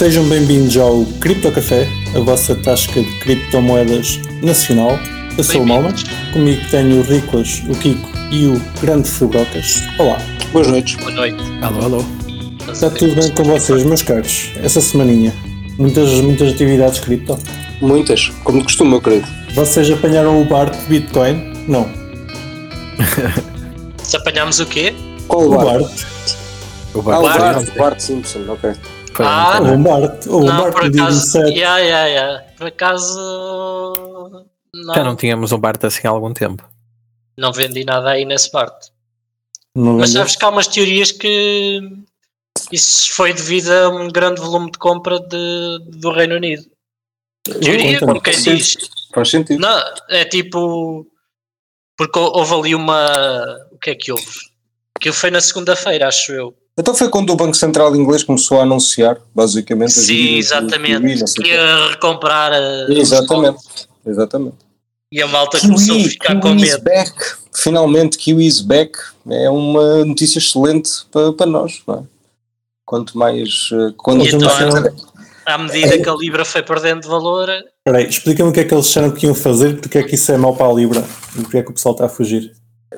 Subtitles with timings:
[0.00, 1.86] Sejam bem-vindos ao Cripto Café,
[2.16, 4.98] a vossa tasca de criptomoedas nacional.
[5.36, 5.90] Eu sou o Malma,
[6.32, 9.82] comigo tenho o Riclas, o Kiko e o Grande Fubrocas.
[9.98, 10.16] Olá.
[10.54, 10.94] Boas noites.
[10.96, 11.36] Boa noite.
[11.60, 12.04] Alô, alô.
[12.72, 14.48] Está tudo bem com vocês, meus caros?
[14.62, 15.34] Essa semaninha,
[15.78, 17.38] muitas, muitas atividades cripto.
[17.82, 19.28] Muitas, como de costume, meu querido.
[19.54, 21.52] Vocês apanharam o barco de Bitcoin?
[21.68, 21.86] Não.
[24.02, 24.94] Se apanhámos o quê?
[25.28, 25.64] Qual O o bar?
[25.66, 25.90] barco.
[26.94, 27.38] O Ah, o Bart.
[27.38, 28.72] Bart, o Bart Simpson, ok.
[29.14, 30.30] Foi Ah, Ou um barco.
[30.30, 31.38] Ou um não, barco por acaso.
[31.38, 31.58] 27.
[31.58, 32.44] Yeah, yeah, yeah.
[32.56, 34.46] Por acaso.
[34.74, 36.68] Não, Já não tínhamos um Bart assim há algum tempo.
[37.36, 38.90] não vendi nada aí nesse parte.
[39.74, 41.80] Não Mas sabes que há umas teorias que
[42.72, 46.64] isso foi devido a um grande volume de compra de, do Reino Unido.
[47.44, 47.98] Teoria, conta-me.
[48.00, 48.76] como quem diz.
[49.14, 49.60] Faz sentido.
[49.60, 51.06] Não, é tipo.
[51.96, 53.58] Porque houve ali uma.
[53.72, 54.38] O que é que houve?
[55.00, 56.54] Que foi na segunda-feira, acho eu.
[56.78, 59.88] Então foi quando o Banco Central Inglês começou a anunciar, basicamente.
[59.88, 61.00] as Sim, do exatamente.
[61.02, 62.86] QE, não sei o Que ia recomprar a.
[62.88, 63.58] Exatamente.
[64.06, 64.56] Exatamente.
[65.12, 66.84] E a malta começou a ficar com Kiwi is medo.
[66.84, 67.12] back.
[67.52, 68.92] Finalmente, Kiwi is back.
[69.28, 71.82] É uma notícia excelente para, para nós.
[71.86, 72.02] Não é?
[72.86, 73.68] Quanto mais.
[73.72, 74.48] eh, Quando E então,
[75.46, 78.72] à medida que a Libra foi perdendo valor, Espera aí, explica-me o que é que
[78.72, 81.04] eles disseram que iam fazer, porque é que isso é mau para a Libra
[81.36, 82.52] e porque é que o pessoal está a fugir.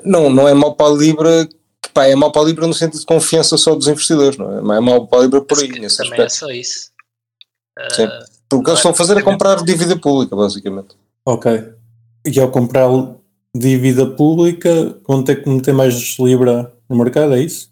[0.05, 1.47] não, não é mau para a Libra.
[1.93, 4.61] Pá, é mau para a Libra no sentido de confiança só dos investidores, não é?
[4.61, 6.35] Mas é mau para a Libra por aí, nesse também é aspecto.
[6.37, 6.91] só isso.
[7.91, 8.03] Sim.
[8.03, 10.95] Ah, Porque o que eles estão a fazer é comprar dívida pública, basicamente.
[11.25, 11.69] Ok.
[12.25, 12.87] E ao comprar
[13.55, 17.69] dívida pública, vão ter que meter mais Libra no mercado, é isso?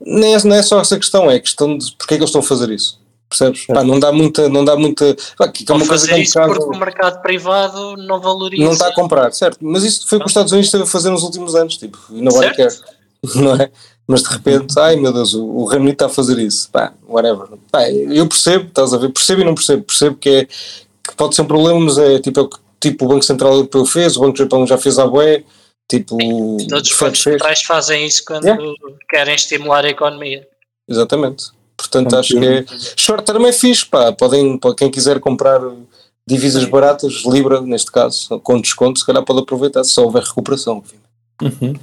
[0.00, 2.30] Nem é, não é só essa questão, é a questão de porque é que eles
[2.30, 3.00] estão a fazer isso.
[3.28, 3.66] Percebes?
[3.66, 4.48] Pá, não dá muita.
[4.48, 6.76] Não dá muita pá, que é uma coisa que fazer é um isso bocado- porque
[6.76, 8.62] o mercado privado não valoriza.
[8.64, 9.58] não está a comprar, certo?
[9.60, 11.98] Mas isso foi o que os Estados Unidos esteve a fazer nos últimos anos, tipo,
[12.10, 12.68] e não vai quer,
[13.36, 13.70] não é?
[14.06, 16.92] Mas de repente, ai meu Deus, o, o Reino Unido está a fazer isso, pá,
[17.08, 17.48] whatever.
[17.72, 21.34] Pá, eu percebo, estás a ver, percebo e não percebo, percebo que, é, que pode
[21.34, 24.16] ser um problema, mas é tipo, é o que tipo, o Banco Central Europeu fez,
[24.16, 25.44] o Banco do Japão já fez a bué,
[25.88, 26.16] tipo,
[26.68, 28.62] Todos o os bancos centrais fazem isso quando Yeah.
[29.08, 30.46] querem estimular a economia.
[30.88, 31.46] Exatamente.
[31.76, 32.64] Portanto, acho que é.
[32.96, 34.12] Short term é fixe, pá.
[34.12, 35.60] Podem, para quem quiser comprar
[36.26, 40.82] divisas baratas, Libra, neste caso, com desconto, se calhar pode aproveitar, se houver recuperação.
[41.42, 41.74] Uhum.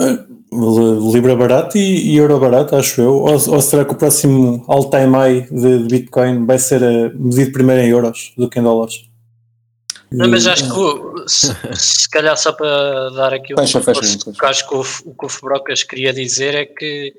[0.00, 3.14] Eh, Libra barato e, e euro barato, acho eu.
[3.14, 7.52] Ou, ou será que o próximo all-time high de, de Bitcoin vai ser eh, medido
[7.52, 9.08] primeiro em euros do que em dólares?
[10.10, 14.18] Não, mas acho que se, se calhar só para dar aqui um Fecha, fecha, reforço,
[14.18, 14.30] fecha.
[14.30, 17.14] o que acho que o, o que o Fubrocas queria dizer é que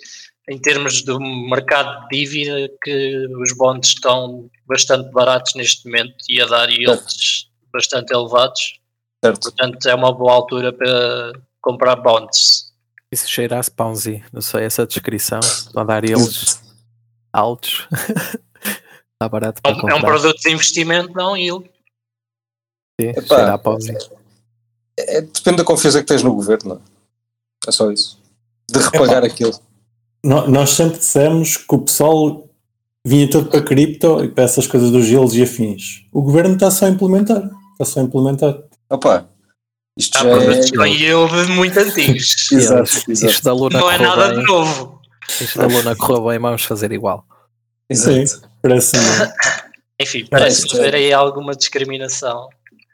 [0.50, 6.41] em termos do mercado de dívida que os bonds estão bastante baratos neste momento e
[6.41, 8.78] a dar yields bastante elevados,
[9.24, 9.40] Certo.
[9.40, 11.31] portanto é uma boa altura para
[11.62, 12.71] comprar bonds.
[13.11, 14.23] Isso cheirasse Ponzi.
[14.31, 15.39] Não sei, essa descrição.
[15.73, 16.61] Para dar eles
[17.33, 17.88] altos.
[19.13, 21.69] Está barato É para um, é um produto de investimento, não yield.
[22.99, 23.35] Sim, Epá.
[23.35, 23.95] cheira a Ponzi.
[24.97, 26.79] É, depende da confiança que tens no governo, não é?
[27.67, 28.19] É só isso.
[28.69, 29.53] De repagar aquilo.
[30.23, 32.47] No- Nós sempre dissemos que o pessoal
[33.05, 36.05] vinha todo para cripto e para essas coisas dos yields e afins.
[36.11, 37.43] O governo está só a implementar.
[37.73, 38.57] Está só a implementar.
[38.89, 39.28] Opa,
[39.97, 40.90] isto Há já produtos com é.
[40.90, 42.52] yield muito antigos.
[42.52, 43.31] Exato, exato.
[43.31, 44.46] Isto da Luna não é nada de bem.
[44.46, 45.02] novo.
[45.40, 47.25] Isto da Luna correu bem, vamos fazer igual.
[47.91, 48.50] Sim, Exato.
[48.62, 49.03] parece-me.
[50.02, 52.47] Enfim, É, parece é- haver aí alguma discriminação.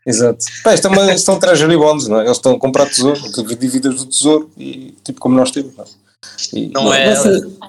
[0.06, 0.46] Exato.
[0.63, 2.25] Pá, isto é uma, isto são treasury bonds, não é?
[2.25, 3.19] Eles estão a comprar tesouro,
[3.58, 5.88] dívidas do tesouro e tipo como nós temos, não é?
[6.53, 7.14] E- Não é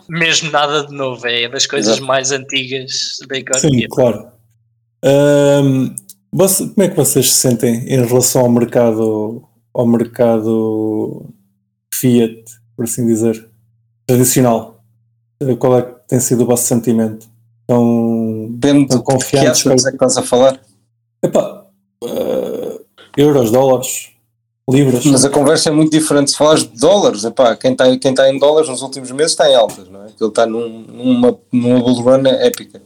[0.09, 2.06] mesmo nada de novo, é das coisas Exato.
[2.06, 3.89] mais antigas da Sim, economia.
[3.91, 4.28] claro.
[5.05, 5.95] Ahm,
[6.33, 11.27] você- como é que vocês se sentem em relação ao mercado, ao mercado
[11.93, 12.44] fiat,
[12.77, 13.49] por assim dizer,
[14.06, 14.83] tradicional?
[15.41, 17.28] Eh, Qual é que tem sido o vosso sentimento?
[17.62, 19.37] Estão, Depende estão de que
[19.87, 20.61] é que estás a falar.
[21.22, 21.66] Epá,
[22.05, 22.81] eh,
[23.16, 24.10] euros, dólares,
[24.71, 25.05] libras?
[25.06, 26.31] Mas a conversa é muito diferente.
[26.31, 29.51] Se falares de dólares, epá, quem está quem tá em dólares nos últimos meses está
[29.51, 30.07] em altas, não é?
[30.07, 32.80] Ele está num, numa, numa bull run épica.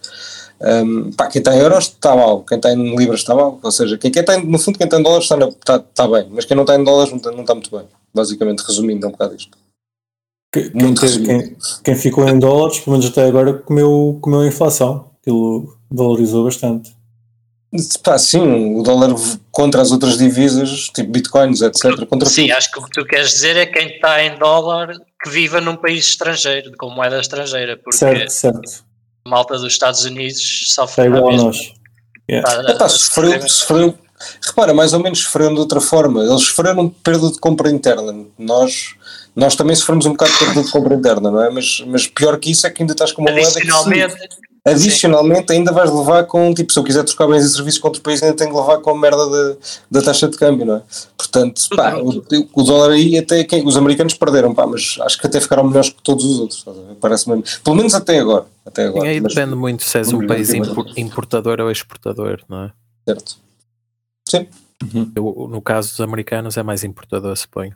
[0.65, 3.59] Um, pá, quem está em euros está mal, quem está em libras está mal.
[3.63, 5.77] Ou seja, quem, quem está em- no fundo, quem está em dólares está, na- está,
[5.77, 7.87] está bem, mas quem não está em dólares não está, não está muito bem.
[8.15, 9.57] Basicamente, resumindo é um bocado isto.
[10.55, 15.11] Que- quem, quem- quem ficou em dólares, pelo menos até agora, comeu, comeu a inflação.
[15.21, 16.95] Aquilo valorizou bastante.
[18.05, 19.15] Pá, sim, o dólar
[19.51, 22.07] contra as outras divisas, tipo bitcoins, etc.
[22.07, 22.57] Contra Sim, tudo.
[22.59, 25.77] acho que o que tu queres dizer é quem está em dólar que viva num
[25.77, 28.85] país estrangeiro, com moeda estrangeira, porque Certo, certo.
[29.27, 31.73] Malta dos Estados Unidos sofre igual a nós.
[32.31, 32.61] Yeah.
[32.61, 33.99] Está- Epá, sofreu, sofreu,
[34.47, 36.23] repara, mais ou menos sofreram de outra forma.
[36.25, 38.27] Eles sofreram perda de compra interna.
[38.39, 38.95] Nós,
[39.35, 41.51] nós também sofremos um bocado de perda de compra interna, não é?
[41.51, 43.67] Mas, mas pior que isso é que ainda estás com uma moeda que
[44.65, 44.93] Adicionalmente,
[45.41, 48.01] adicionalmente ainda vais levar com, tipo, se eu quiser trocar bens e serviços com outro
[48.01, 49.57] país, ainda tenho que levar com a merda de,
[49.91, 50.83] da taxa de câmbio, não é?
[51.17, 52.23] Portanto, pá, o,
[52.55, 55.91] o dólar aí até quem, os americanos perderam, pá, mas acho que até ficaram melhores
[55.91, 56.65] que todos os outros,
[57.01, 58.47] parece-me, pelo menos até agora.
[58.65, 60.51] Até agora E aí mas- depende muito se és um país
[60.97, 62.73] importador ou exportador, não é?
[63.09, 63.37] certo.
[64.29, 64.47] Sim,
[65.17, 67.75] Eu, no caso dos americanos é mais importador, suponho.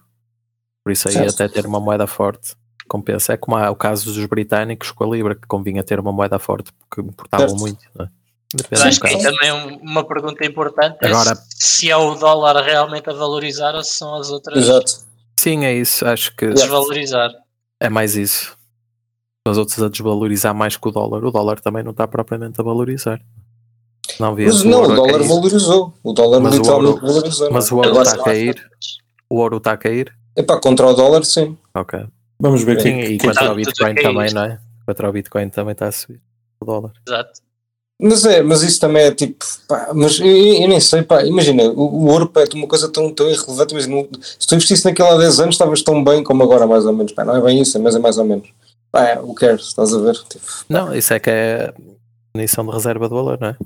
[0.84, 1.34] Por isso aí Certo.
[1.42, 2.54] até ter uma moeda forte
[2.86, 3.32] compensa.
[3.32, 6.38] É como há o caso dos britânicos com a Libra, que convinha ter uma moeda
[6.38, 7.60] forte porque importavam Certo.
[7.60, 7.80] muito.
[7.94, 8.08] Não é?
[8.52, 11.96] Mas Depende do acho que também um- uma pergunta importante é Agora- se, se é
[11.96, 14.92] o dólar realmente a valorizar ou se são as outras exato.
[15.38, 16.06] Sim, é isso.
[16.06, 17.30] Acho que a desvalorizar.
[17.80, 18.56] é mais isso.
[19.48, 21.24] Os outros a desvalorizar mais que o dólar.
[21.24, 23.20] O dólar também não está propriamente a valorizar.
[24.20, 25.92] Não vi Mas não, o dólar valorizou.
[26.02, 27.50] O dólar Mas o literalmente ouro- valorizou.
[27.52, 27.88] mas não o é?
[27.88, 28.70] ouro está a cair.
[29.28, 30.16] O ouro está a cair.
[30.36, 31.56] epá, contra o dólar, sim.
[31.74, 32.06] Ok.
[32.38, 33.12] Vamos ver Sim, aqui.
[33.14, 34.02] e que- contra Tá o tudo Bitcoin a cair.
[34.04, 34.58] também, não é?
[34.86, 36.20] Contra o Bitcoin também está a subir.
[36.60, 36.92] O dólar.
[37.06, 37.40] Exato.
[37.98, 41.62] Mas é, mas isso também é tipo, pá, mas eu, eu nem sei, pá, imagina,
[41.64, 44.06] o, o ouro pá, é uma coisa tão, tão irrelevante, mas não-
[44.38, 47.12] se tu investisse naquilo há 10 anos estavas tão bem como agora, mais ou menos,
[47.12, 48.48] pá, não é bem isso, mas é mais ou menos.
[48.92, 50.14] Pá, é, o que estás a ver?
[50.28, 51.72] Tipo, Não, isso é que é
[52.34, 53.56] definição de reserva de valor, não é?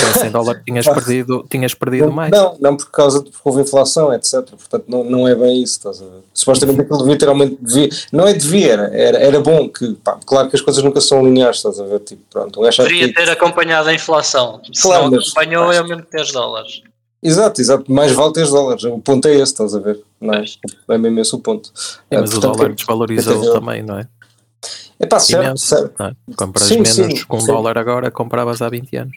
[0.00, 2.30] Com 100 dólares tinhas perdido, tinhas perdido não, mais.
[2.30, 4.42] não, não por causa de houve inflação, etc.
[4.50, 6.20] Portanto, não, não é bem isso, estás a ver?
[6.32, 10.18] Supostamente aquilo devia ter aumento, devia, não é devia, era, era, era bom que, pá,
[10.26, 12.00] claro que as coisas nunca são lineares, estás a ver?
[12.00, 14.60] Tipo, pronto, um gajo Deveria que- ter acompanhado a inflação.
[14.72, 16.82] Se Claro, não mas- acompanhou, é o mesmo que ter dólares.
[17.20, 20.00] Exato, exato, mais vale ter dólares, o ponto é esse, estás a ver?
[20.20, 20.44] Não é?
[20.90, 21.70] É mesmo esse o ponto.
[21.74, 24.06] Sim, É, mas o portanto, dólar que- desvalorizou que- também, não é?
[25.00, 25.94] É pá, certo, certo.
[25.98, 26.12] não é?
[26.36, 27.46] Compras Sim, menos sim, com um sim.
[27.46, 29.16] dólar agora, compravas há 20 anos.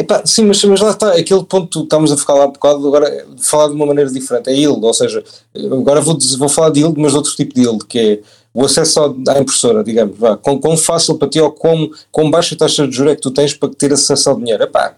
[0.00, 3.26] Epá, sim, mas, mas lá está, aquele ponto que estamos a falar há bocado, agora
[3.38, 5.22] falar de uma maneira diferente, é yield, ou seja,
[5.54, 8.20] agora vou, vou falar de yield, mas de outro tipo de yield, que é
[8.54, 12.56] o acesso à impressora, digamos, vá, quão, quão fácil para ti ou quão, quão baixa
[12.56, 14.96] taxa de juros é que tu tens para ter acesso ao dinheiro, epá,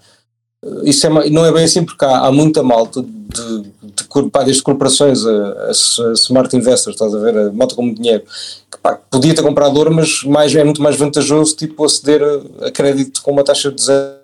[0.85, 4.63] isso é, não é bem assim porque há, há muita malta de, de, pá, desde
[4.63, 8.23] corporações a, a, smart investors, estás a ver, a malta como dinheiro,
[8.71, 12.69] que pá, podia ter comprado ouro, mas mais, é muito mais vantajoso tipo aceder a,
[12.69, 14.22] a crédito com uma taxa de zero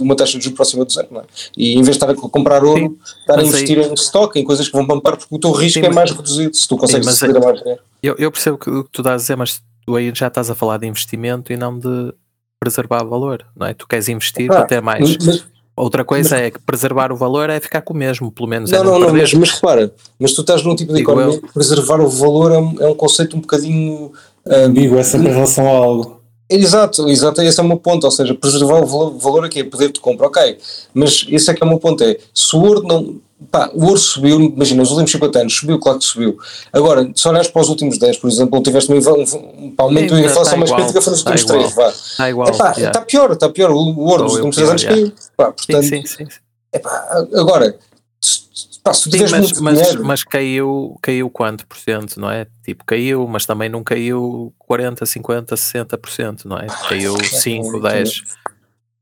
[0.00, 1.24] uma taxa de juros próxima de zero, não é?
[1.56, 4.38] E em vez de estar a comprar ouro, Sim, estar a mas investir em stock,
[4.38, 6.68] em coisas que vão pampar, porque o teu risco Sim, é mas- mais reduzido se
[6.68, 7.80] tu consegues mas aceder a mais dinheiro.
[8.02, 10.48] Eu, eu percebo que o que tu estás a dizer, mas tu aí já estás
[10.50, 12.12] a falar de investimento e não de
[12.60, 13.74] preservar valor, não é?
[13.74, 15.16] Tu queres investir Ah, para ter mais.
[15.24, 15.44] Mas-
[15.76, 18.68] Outra coisa é que preservar o valor é ficar com o mesmo, pelo menos.
[18.68, 19.20] não, é não, não, perder.
[19.22, 22.50] mas, mas repara, mas tu estás num tipo de Digo economia que preservar o valor
[22.50, 24.12] é um, é um conceito um bocadinho.
[24.44, 26.17] ah, Amigo, é sempre em relação a algo.
[26.50, 29.92] Exato, exato, esse é o meu ponto, ou seja, preservar o valor, aqui é poder
[29.92, 30.56] de compra, ok,
[30.94, 33.84] mas esse é que é o meu ponto, é, se o ouro não, pá, o
[33.84, 36.38] ouro subiu, imagina, nos últimos 50 anos subiu, claro que subiu,
[36.72, 40.20] agora, se olhares para os últimos 10, por exemplo, tiveste um, um, um aumento da
[40.20, 41.70] inflação tá mais crítica foi nos tá últimos igual.
[41.70, 42.48] 3, vá, Está igual.
[42.48, 42.86] Epá, yeah.
[42.88, 46.06] está pior, está pior, o ouro eu últimos 3 anos caiu, pá, sim, portanto, sim,
[46.06, 46.24] sim.
[46.24, 46.26] sim.
[46.72, 47.76] epá, agora,
[48.22, 48.40] se,
[48.82, 52.46] pá, Sim, mas, mas, mas caiu, caiu quanto por cento, não é?
[52.64, 56.66] Tipo, caiu, mas também não caiu 40, 50, 60%, não é?
[56.88, 58.22] Caiu 5, 10,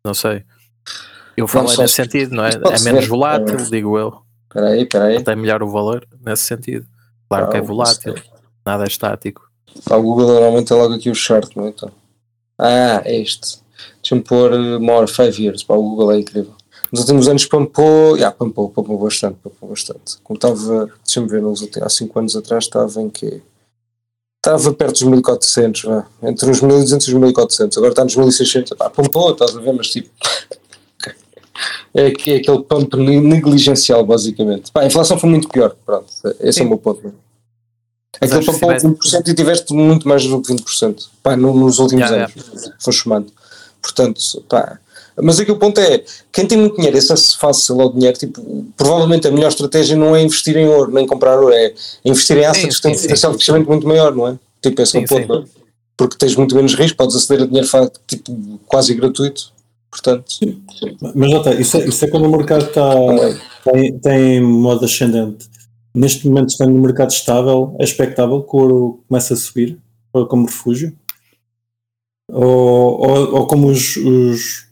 [0.05, 0.45] não sei.
[1.37, 2.51] Eu falei só nesse se- sentido, não é?
[2.51, 3.63] É menos volátil, é.
[3.65, 4.23] digo eu.
[4.49, 6.87] espera aí, espera aí, Até melhor o valor nesse sentido.
[7.29, 8.15] Claro que é Ah, volátil,
[8.65, 9.47] nada é estático.
[9.85, 11.69] Pá, o Google normalmente tem logo aqui o chart, não é?
[11.69, 11.91] Então.
[12.59, 13.59] Ah, é este.
[14.03, 15.63] Deixa-me pôr uh, more 5 years.
[15.63, 16.55] Pá, o Google é incrível.
[16.93, 20.19] Nos últimos anos pampou, yeah, pampou, pampou bastante, pampou bastante.
[20.23, 23.43] Como estava, deixa-me ver, nos últimos, há 5 anos atrás estava em quê?
[24.39, 26.07] Estava perto dos 1400, vá.
[26.23, 27.77] entre os 1200 e os 1400.
[27.79, 28.77] Agora está nos 1600.
[28.79, 30.09] Pá, pampou, estás a ver, mas tipo.
[31.95, 34.71] É, que- é aquele pump negligencial, basicamente.
[34.71, 35.75] Pá, a inflação foi muito pior.
[35.85, 36.07] Pronto,
[36.41, 36.65] esse é Sim.
[36.67, 37.13] o meu ponto.
[38.21, 41.09] Aquele pampou tivesse- 20% e tiveste muito mais do que 20%.
[41.23, 42.71] Pá, no- nos últimos Yeah, anos.
[42.79, 43.33] Foi chamando.
[43.83, 44.79] Portanto, pá.
[45.23, 48.67] Mas aqui o ponto é, quem tem muito dinheiro, esse acesso fácil ao dinheiro, tipo,
[48.77, 51.73] provavelmente a melhor estratégia não é investir em ouro, nem comprar ouro, é
[52.05, 53.09] investir em assets que têm um sim, sim.
[53.09, 54.39] potencial de crescimento muito maior, não é?
[54.63, 55.35] Tipo, esse é o Sim, ponto.
[55.35, 55.45] é?
[55.97, 57.69] Porque tens muito menos risco, podes aceder a dinheiro
[58.07, 59.55] tipo, quase gratuito.
[59.91, 60.27] Portanto,
[61.15, 62.93] Mas já está, isso é, isso é quando o mercado está,
[63.65, 65.49] tem, tem modo ascendente.
[65.95, 69.79] Neste momento está no mercado estável, é expectável que o ouro comece a subir
[70.29, 70.93] como refúgio?
[72.31, 74.66] Ou, ou, ou como os, os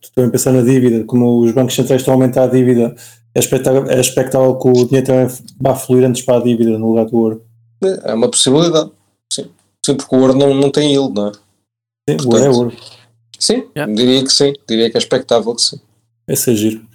[0.00, 2.94] estou a pensar na dívida, como os bancos centrais estão a aumentar a dívida,
[3.34, 5.28] é expectável, é expectável que o dinheiro também
[5.60, 7.44] vá fluir antes para a dívida no lugar do ouro.
[7.82, 8.90] é uma possibilidade.
[9.32, 9.50] Sim,
[9.84, 11.32] sim porque o ouro não, não tem yield, não é?
[12.10, 12.76] Sim, o ouro é ouro.
[13.38, 13.92] Sim, Yeah.
[13.94, 14.52] diria que sim.
[14.68, 15.80] Diria que é expectável que sim.
[16.26, 16.86] Esse é giro.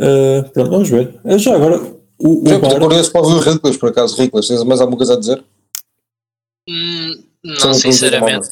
[0.00, 1.18] Uh, pronto, vamos ver.
[1.24, 1.80] Uh, Já agora,
[2.18, 4.16] o, o Já bar- curioso para ouvir o Riclas, por acaso.
[4.20, 5.42] Riclas, tens mais alguma coisa a dizer?
[6.68, 8.48] Hum, não, sinceramente.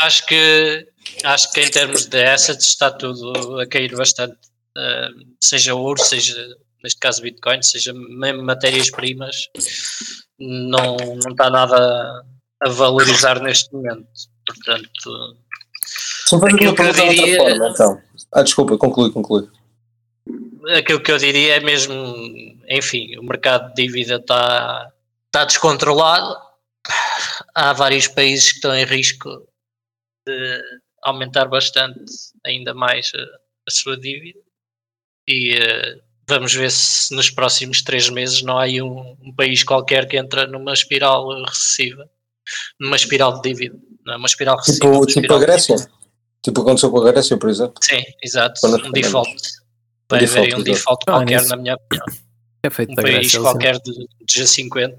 [0.00, 0.86] Acho que
[1.24, 4.36] acho que em termos de assets está tudo a cair bastante.
[4.76, 6.34] Uh, seja ouro, seja
[6.84, 9.48] neste caso Bitcoin, seja mesmo matérias-primas,
[10.38, 12.24] não, não está nada
[12.62, 14.06] a valorizar neste momento.
[14.46, 15.36] Portanto,
[16.26, 18.02] Só fazer Aquilo uma que eu de outra diria- forma, então.
[18.32, 19.48] Ah, desculpa, conclui, conclui.
[20.76, 21.94] aquilo que eu diria é mesmo,
[22.68, 24.88] enfim, o mercado de dívida está,
[25.26, 26.36] está descontrolado.
[27.54, 29.28] Há vários países que estão em risco
[30.26, 30.62] de
[31.02, 32.00] aumentar bastante
[32.44, 34.40] ainda mais a, a sua dívida
[35.26, 39.62] e eh, vamos ver se nos próximos três meses não há aí um, um país
[39.62, 42.08] qualquer que entra numa espiral recessiva,
[42.80, 44.90] numa espiral de dívida, não é uma espiral recessiva.
[44.90, 45.76] Tipo, tipo a Grécia?
[46.42, 47.74] Tipo aconteceu com a Grécia, por exemplo?
[47.82, 49.42] Sim, exato, Quando um default.
[50.10, 52.06] Vai haver um default Ah, qualquer, na minha opinião.
[52.62, 53.40] É feito Um país Grécia.
[53.40, 54.96] qualquer de, de G50.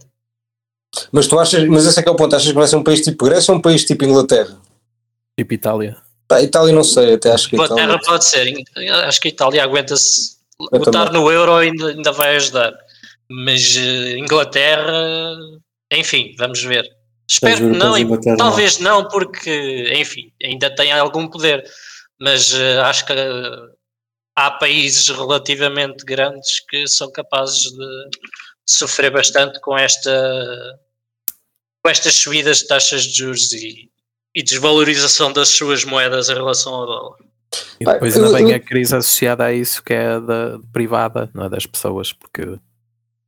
[1.11, 2.83] Mas tu achas, mas esse é que é o ponto, achas que vai ser um
[2.83, 4.59] país tipo Grécia ou um país tipo Inglaterra?
[5.39, 5.96] Tipo Itália.
[6.27, 8.05] Pá, Itália não sei, até acho que Inglaterra Itália.
[8.05, 8.53] pode ser.
[9.05, 10.38] Acho que a Itália aguenta-se.
[10.91, 11.13] Também.
[11.13, 12.74] no euro ainda, ainda vai ajudar.
[13.29, 15.38] Mas eh, Inglaterra,
[15.93, 16.86] enfim, vamos ver.
[17.25, 18.05] Espero que não, e
[18.36, 21.63] talvez não, porque, enfim, ainda tem algum poder.
[22.19, 23.55] Mas eh, acho que eh,
[24.36, 28.19] há países relativamente grandes que são capazes de, de
[28.67, 30.77] sofrer bastante com esta
[31.81, 33.89] com estas subidas de taxas de juros e,
[34.36, 37.17] e desvalorização das suas moedas em relação ao dólar.
[37.79, 41.50] E depois ainda vem a crise associada a isso que é da privada, não é
[41.50, 42.45] das pessoas, porque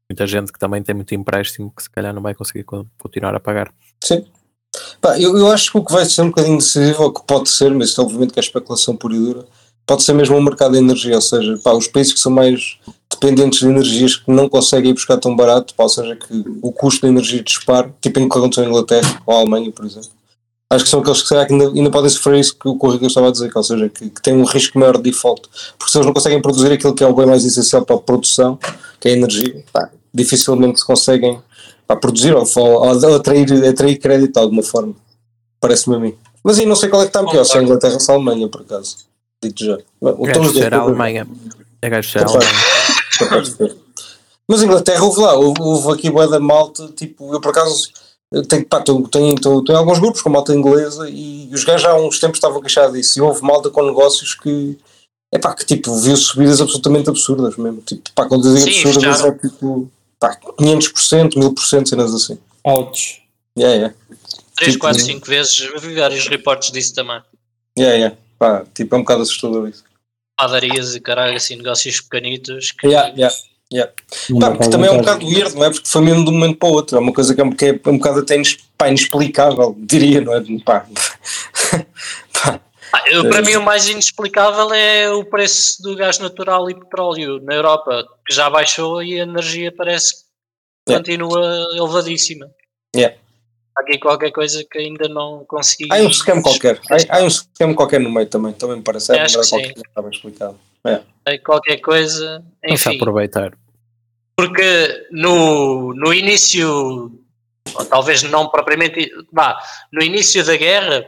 [0.10, 3.34] muita gente que também tem muito empréstimo que se calhar não vai conseguir co- continuar
[3.34, 3.74] a pagar.
[4.04, 4.26] Sim.
[5.02, 7.50] Pá, eu, eu acho que o que vai ser um bocadinho decisivo, ou que pode
[7.50, 9.46] ser, mas isto obviamente que é especulação pura e dura,
[9.86, 12.78] pode ser mesmo o mercado de energia, ou seja, pá, os países que são mais
[13.10, 16.72] dependentes de energias que não conseguem ir buscar tão barato, pá, ou seja, que o
[16.72, 20.10] custo da energia dispara, tipo em que aconteceu em Inglaterra ou a Alemanha, por exemplo.
[20.72, 23.28] Acho que são aqueles que, que ainda, ainda podem sofrer isso que o Corrigo estava
[23.28, 25.42] a dizer, que, ou seja, que, que têm um risco maior de default,
[25.78, 28.00] porque se eles não conseguem produzir aquilo que é o bem mais essencial para a
[28.00, 28.58] produção,
[28.98, 31.42] que é a energia, pá, dificilmente se conseguem
[31.86, 34.96] pá, produzir ou, ou, atrair, atrair crédito de alguma forma.
[35.60, 36.16] Parece-me a mim.
[36.42, 38.10] Mas aí não sei qual é que está pior, se é a Inglaterra ou se
[38.10, 38.96] a Alemanha, por acaso.
[39.44, 39.78] Dito já.
[40.00, 41.28] O gajo de- ser a Alemanha.
[41.82, 42.22] É gajo a.
[42.22, 43.76] Alemanha.
[44.48, 47.90] Mas Inglaterra, houve lá, houve, houve aqui boa da malta, tipo, eu por acaso
[48.48, 49.36] tenho, pá, tenho,
[49.78, 53.20] alguns grupos com malta inglesa e os gajos há uns tempos estavam a queixar disso
[53.20, 54.78] e houve malta com negócios que,
[55.34, 58.88] é pá, que tipo, viu subidas absolutamente absurdas mesmo, tipo, pá, quando eu digo Sim,
[58.88, 62.38] absurdas é tipo, pá, 500%, 1000%, cenas assim.
[62.64, 63.22] Ouch.
[63.58, 63.96] Yeah, yeah,
[64.56, 67.22] 3, Tipo- 4, 5 vezes, eu vi vários reportes disso também.
[67.78, 68.18] yeah, yeah.
[68.40, 69.84] Pá, tipo, é um bocado assustador isso.
[70.38, 73.36] Padarias e caralho, assim, negócios pequenitos que Yeah, yeah,
[73.72, 73.92] yeah.
[74.40, 75.70] Pá, porque também é um bocado weird, não é?
[75.70, 76.98] Porque foi mesmo de um momento para o outro.
[76.98, 78.42] É uma coisa que é, que é um bocado até
[78.78, 80.44] pá, inexplicável, diria, não é?
[80.64, 80.86] Pá.
[82.34, 82.60] Pá.
[82.94, 87.40] Ah, eu, para mim o mais inexplicável é o preço do gás natural e petróleo
[87.42, 90.32] na Europa, que já baixou e a energia parece que
[90.90, 91.00] Yeah.
[91.00, 92.50] continua elevadíssima.
[92.96, 93.16] Yeah.
[93.78, 95.88] Há aqui qualquer coisa que ainda não consegui.
[95.92, 96.82] Há um scam qualquer.
[96.90, 98.52] Há, há um scam qualquer no meio também.
[98.54, 99.12] Também me parece.
[99.12, 99.74] É melhor que qualquer sim.
[99.74, 100.60] coisa, estava explicado.
[100.86, 102.44] Há qualquer coisa.
[102.64, 103.58] Vamos Enfim, aproveitar.
[104.36, 106.68] porque no, no início,
[107.76, 109.60] ou talvez não propriamente, vá,
[109.92, 111.06] no início da guerra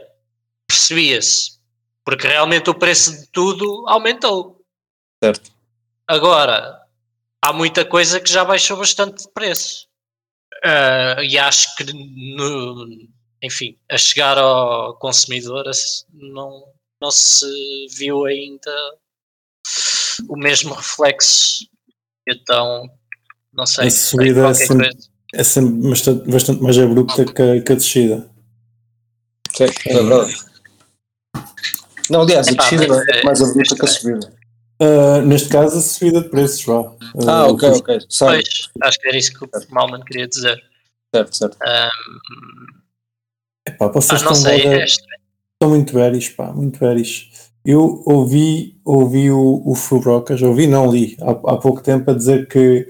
[0.68, 1.58] percebia-se,
[2.04, 4.60] porque realmente o preço de tudo aumentou.
[5.22, 5.50] Certo.
[6.06, 6.80] Agora,
[7.42, 9.86] há muita coisa que já baixou bastante de preço.
[10.62, 12.86] Ah, e acho que, no-
[13.42, 15.64] enfim, a chegar ao consumidor
[16.12, 16.64] não,
[17.00, 17.46] não se
[17.96, 18.70] viu ainda
[20.28, 21.66] o mesmo reflexo.
[22.28, 22.88] Então,
[23.52, 23.88] não sei.
[23.88, 24.90] A subida é sempre-.
[25.34, 28.30] É sempre bastante, bastante mais abrupta que a, que a descida.
[29.52, 30.34] Sim, é verdade.
[32.08, 34.32] Não, aliás, a descida mas, é mais eh, abrupta que a subida.
[34.80, 36.94] Ah, neste caso, a subida de preços, vá.
[37.26, 37.98] Ah, ok, ok.
[38.08, 38.42] Sabe.
[38.42, 40.62] Pois, acho que era isso que o Malman queria dizer.
[41.14, 41.56] Certo, certo.
[41.62, 41.90] Ah,
[43.66, 47.30] Epá, ah, vocês não estão, sei, é estão muito veris, pá, muito veris.
[47.64, 52.46] Eu ouvi, ouvi o, o Fubrocas, ouvi, não li, há, há pouco tempo a dizer
[52.48, 52.86] que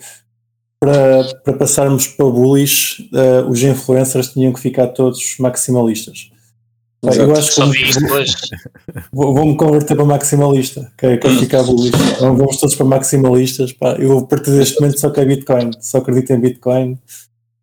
[0.80, 6.30] para, para passarmos para bullish, ah, os influencers tinham que ficar todos maximalistas.
[7.22, 7.60] Eu acho que
[8.08, 8.18] vou-
[9.12, 11.92] vou- vou-me converter para maximalista, que é, que é ficar bullish.
[12.16, 13.72] Então, vamos todos para maximalistas.
[13.72, 13.92] Pá.
[13.98, 16.98] Eu, a partir deste momento, só quero Bitcoin, só acredito em Bitcoin.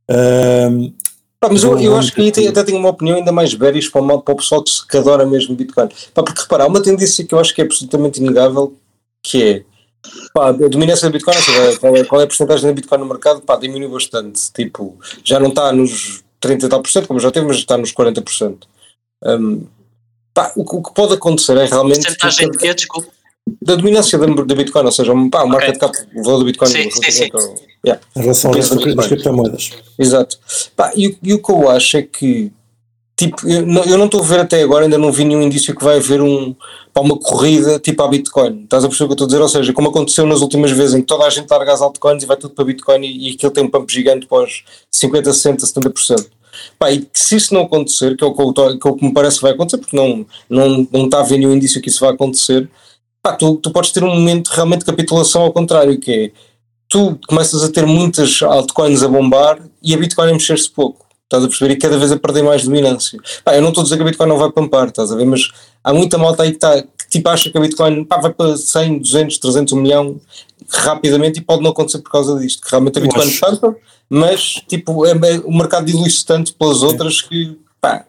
[0.09, 0.93] Ahm,
[1.41, 4.00] Pá, mas eu, eu acho que aí até tenho uma opinião ainda mais bearish para
[4.01, 5.89] o, mal- para o pessoal que, se- que adora mesmo Bitcoin.
[6.13, 8.75] Pá, porque repara, há uma tendência que eu acho que é absolutamente inegável,
[9.24, 9.63] que é
[10.33, 13.05] pá, a dominância da Bitcoin, seja, qual é, qual é a porcentagem da Bitcoin no
[13.07, 14.51] mercado, pá, diminuiu bastante.
[14.53, 17.75] Tipo, já não está nos 30 e tal por cento, como já teve, mas está
[17.75, 18.57] nos 40%.
[19.25, 19.65] Um,
[20.33, 22.74] Pá, o, que- o que pode acontecer é realmente Porcentagem de quê?
[22.74, 23.10] Desculpa.
[23.62, 26.69] Da dominância da, da Bitcoin, ou seja, pá, o market cap, o valor do Bitcoin.
[26.69, 27.29] Sim, sim, sim.
[27.86, 28.01] Yeah.
[28.15, 28.62] Em relação bem.
[29.07, 29.71] criptomoedas.
[29.98, 30.38] Exato.
[30.75, 32.51] Pá, e, o- e o que eu acho é que,
[33.17, 35.75] tipo, eu não eu não estou a ver até agora, ainda não vi nenhum indício
[35.75, 36.55] que vai haver um,
[36.93, 38.63] pá, uma corrida tipo à Bitcoin.
[38.63, 39.41] Estás a perceber o que eu estou a dizer?
[39.41, 42.21] Ou seja, como aconteceu nas últimas vezes em que toda a gente larga as altcoins
[42.21, 45.33] e vai tudo para Bitcoin e, e aquilo tem um pump gigante para os 50,
[45.33, 46.27] 60, 70%.
[46.77, 48.95] Pá, e que se isso não acontecer, que é o que, eu que é o
[48.95, 51.81] que me parece que vai acontecer, porque não, não, não está a haver nenhum indício
[51.81, 52.69] que isso vai acontecer,
[53.21, 56.31] pá, tu, tu podes ter um momento realmente de capitulação ao contrário, que é
[56.89, 61.05] tu começas a ter muitas altcoins a bombar e a Bitcoin a mexer-se pouco.
[61.23, 61.73] Estás a perceber?
[61.73, 63.17] E cada vez a perder mais dominância.
[63.45, 65.25] Pá, eu não estou a dizer que a Bitcoin não vai pampar, estás a ver?
[65.25, 65.49] Mas
[65.81, 68.57] há muita malta aí que, está, que tipo acha que a Bitcoin pá, vai para
[68.57, 70.19] 100, 200, 300, 1 milhão
[70.69, 72.61] rapidamente e pode não acontecer por causa disto.
[72.61, 73.75] Que realmente a Bitcoin pampa,
[74.09, 78.05] mas tipo, é, é- o mercado dilui-se tanto pelas outras que pá,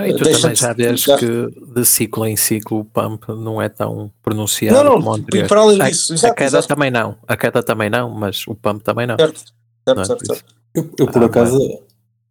[0.00, 1.26] Não, e tu Deixa também de- já vês já- que
[1.74, 5.48] de ciclo em ciclo o pump não é tão pronunciado Não, não, como o anterior.
[5.48, 6.68] para além A- disso, a, exato, queda exato.
[6.68, 9.16] também não, a queda também não, mas o pump também não.
[9.16, 9.54] certo, certo,
[9.96, 10.54] Não é certo, certo.
[10.74, 11.58] Eu, eu, por Ah, acaso,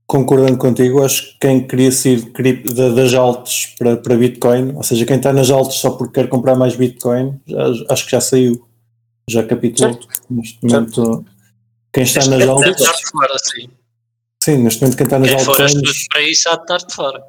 [0.06, 2.22] concordando contigo, acho que quem queria sair
[2.96, 6.54] das altas para, para Bitcoin, ou seja, quem está nas altas só porque quer comprar
[6.56, 8.64] mais Bitcoin, já- acho que já saiu,
[9.28, 9.94] já capitulou.
[9.94, 10.08] Certo.
[10.30, 11.26] Neste momento,
[11.92, 13.70] quem está nas Deve altas, de
[14.44, 14.58] sim.
[14.58, 16.94] neste momento quem está nas Quem for altcoins, estudo para isso há de estar de
[16.94, 17.24] fora.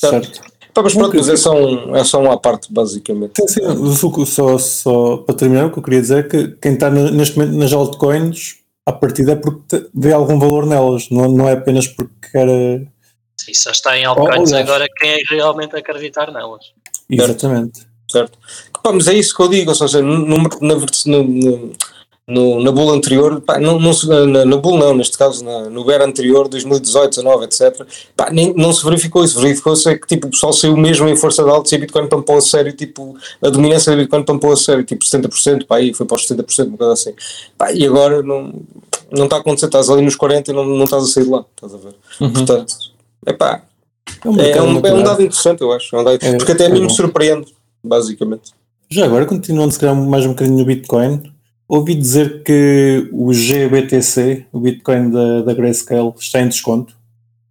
[0.00, 0.40] Certo.
[0.72, 3.32] Pá, mas pronto, mas é só, um, é só um à parte, basicamente.
[3.48, 3.48] Sim,
[3.94, 7.36] sim, só, só para terminar, o que eu queria dizer é que quem está neste
[7.38, 11.88] momento nas altcoins, à partida é porque vê algum valor nelas, não, não é apenas
[11.88, 12.48] porque quer.
[12.48, 12.86] eh,
[13.36, 16.66] Sim, só está em altcoins Oh, agora quem é realmente acreditar nelas.
[17.10, 17.80] Exatamente.
[18.08, 18.38] certo?
[18.82, 20.76] Pá, mas é isso que eu digo, ou seja, no, no- na,
[22.30, 25.68] no, na bull anterior, pá, não, não se- na, na bull não, neste caso na,
[25.68, 30.06] no bear anterior, 2018, 19, etc, pá, nem, não se verificou isso, verificou-se é que
[30.06, 32.72] tipo, o pessoal saiu mesmo em força de alta e a Bitcoin pampou a sério,
[32.72, 36.26] tipo, a dominância da Bitcoin pampou a sério, tipo 70%, pá, aí foi para os
[36.26, 37.12] 70%, uma coisa assim.
[37.58, 38.52] Pá, e agora não,
[39.10, 41.30] não está a acontecer, estás ali nos 40 e não, não estás a sair de
[41.30, 41.94] lá, estás a ver?
[42.32, 42.74] Portanto,
[43.26, 43.62] é pá,
[44.24, 46.52] É um é, um, é um dado interessante, eu acho, é um dado- É, porque
[46.52, 46.84] até a mim bom.
[46.86, 47.46] me surpreende,
[47.82, 48.52] basicamente.
[48.88, 51.22] Já agora, continuando se calhar mais um bocadinho no Bitcoin,
[51.78, 56.94] ouvi dizer que o GBTC, o Bitcoin da, da Grayscale, está em desconto.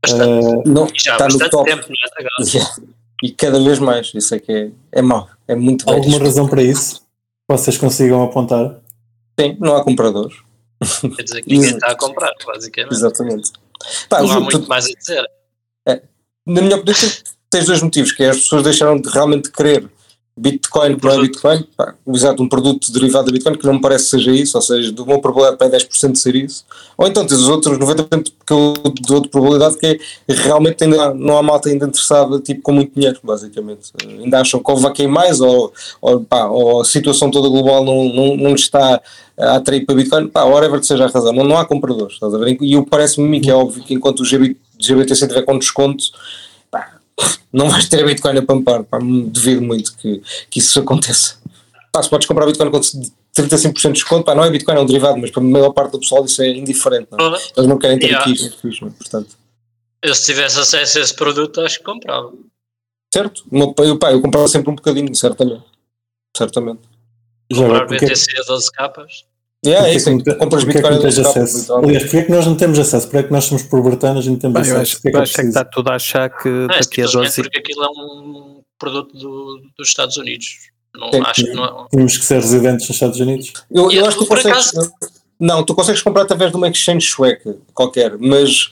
[0.01, 0.69] Bastante.
[0.69, 1.69] Não, já há está no bastante top.
[1.69, 2.49] tempo, não é?
[2.49, 2.75] Yeah.
[3.21, 6.47] E cada vez mais, isso é que é, é mau, é muito Há alguma razão
[6.47, 7.01] para isso?
[7.49, 8.79] Vocês consigam apontar?
[9.37, 10.37] Sim, não há compradores.
[11.17, 12.93] Quer dizer que ninguém está a comprar, basicamente.
[12.93, 13.51] Exatamente.
[14.07, 15.21] Pá, Não há tu- muito mais a dizer.
[16.47, 19.89] na minha opinião, tu- tens dois motivos, que é as pessoas deixaram de realmente querer
[20.39, 21.21] Bitcoin que não é.
[21.21, 24.57] Bitcoin, pá, exato, um produto derivado da Bitcoin que não me parece que seja isso,
[24.57, 26.63] ou seja, de uma probabilidade para 10% de ser isso,
[26.97, 31.13] ou então tens os outros 90% que eu de outra probabilidade que é realmente ainda
[31.13, 33.91] não há malta ainda interessada, tipo com muito dinheiro, basicamente.
[34.01, 37.49] Eh, Ainda acham que houve a quem mais, ou, ou, pá, ou a situação toda
[37.49, 39.01] global não, não, não está
[39.37, 42.33] a atrair para Bitcoin, pá, whatever que seja a razão, não, não há compradores, estás
[42.33, 42.57] a ver?
[42.61, 46.05] E parece-me que é óbvio que enquanto o GB, GBTC estiver com desconto,
[47.51, 51.37] não vais ter a Bitcoin a pampar, pá, devido muito que, que isso aconteça.
[51.91, 54.85] Pá, se podes comprar Bitcoin com 35% de desconto, pá, não é Bitcoin, é um
[54.85, 57.39] derivado, mas para a maior parte do pessoal isso é indiferente, não é?
[57.57, 58.31] Eles não querem ter Yeah.
[58.31, 58.89] aqui é?
[58.89, 59.37] portanto.
[60.01, 62.31] Eu se tivesse acesso a esse produto, acho que comprava.
[63.13, 63.43] Certo?
[63.51, 65.63] O meu pai- Eu, pá, eu comprava sempre um bocadinho, certamente.
[66.37, 66.79] Certamente.
[67.53, 69.25] Comprar BTC a 12 capas.
[69.65, 71.15] Yeah, é porque, isso, é que tu compras porque é que Bitcoin não a tens
[71.15, 71.75] 12 capas, acesso?
[71.75, 73.05] Aliás, porque é que nós não temos acesso?
[73.07, 74.91] Porque é que nós somos probertanos e não temos Bem, eu acesso?
[74.91, 76.67] acho, Porque é que eu é acho que está tudo a achar que Não é
[76.67, 80.47] daqui a simplesmente 12 porque aquilo é um produto do- dos Estados Unidos.
[80.95, 81.21] Não, Sim.
[81.25, 81.87] acho que não é.
[81.91, 83.53] Temos que ser residentes nos Estados Unidos.
[83.69, 84.71] Eu, eu acho que tu consegues.
[85.39, 88.71] Não, tu consegues comprar através de uma exchange sueca qualquer, mas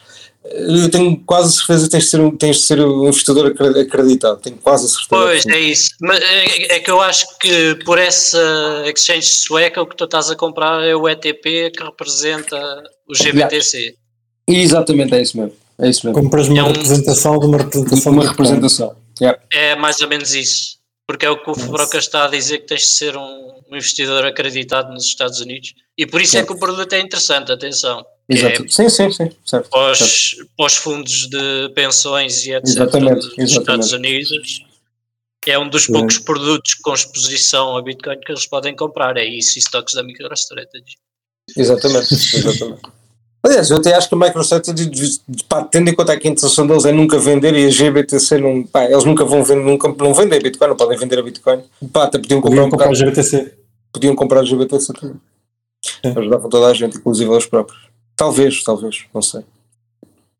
[0.51, 3.81] eu tenho quase certeza que tens de ser, um- tens de ser um investidor acre-
[3.81, 4.39] acreditado.
[4.41, 5.07] Tenho quase a certeza.
[5.09, 5.89] Pois, é isso.
[6.01, 10.29] Mas é, é que eu acho que por essa exchange sueca o que tu estás
[10.29, 12.57] a comprar é o ETP que representa
[13.07, 13.95] o GBTC.
[14.47, 15.53] Exatamente, é isso mesmo.
[15.79, 16.21] É isso mesmo.
[16.21, 18.95] Compras uma É um- representação de uma representação Uma representação.
[19.21, 19.39] Yeah.
[19.51, 20.77] É mais ou menos isso.
[21.07, 23.21] Porque é o que o Broca está a dizer que tens de ser um,
[23.71, 25.73] um investidor acreditado nos Estados Unidos.
[25.97, 28.05] E por isso é que o produto é interessante, atenção.
[28.29, 28.65] Exato.
[28.65, 29.29] É Sim, sim, sim.
[29.45, 29.69] Certo.
[29.69, 30.47] para certo.
[30.59, 32.67] os fundos de pensões e etc.
[32.67, 33.59] Exatamente, dos exatamente.
[33.59, 34.65] Estados Unidos.
[35.45, 35.93] É um dos Sim.
[35.93, 39.15] poucos produtos com exposição a Bitcoin que eles podem comprar.
[39.15, 40.97] É isso e stocks da MicroStrategy.
[41.55, 42.13] Exatamente.
[42.13, 42.81] Exatamente.
[43.45, 46.83] Aliás, eu até acho que a MicroStrategy, pá, tendo em conta que a intenção deles
[46.83, 50.37] é nunca vender e a GBTC não, pá, eles nunca vão vender, nunca não vendem
[50.37, 51.63] a Bitcoin, não podem vender a Bitcoin.
[51.93, 53.53] Pá, até podiam comprar Podiam um comprar bocado, GBTC.
[53.93, 55.21] podiam comprar a GBTC também.
[55.81, 56.13] Sim.
[56.17, 57.86] Ajudavam toda a gente, inclusive eles próprios.
[58.17, 59.41] Talvez, talvez, não sei.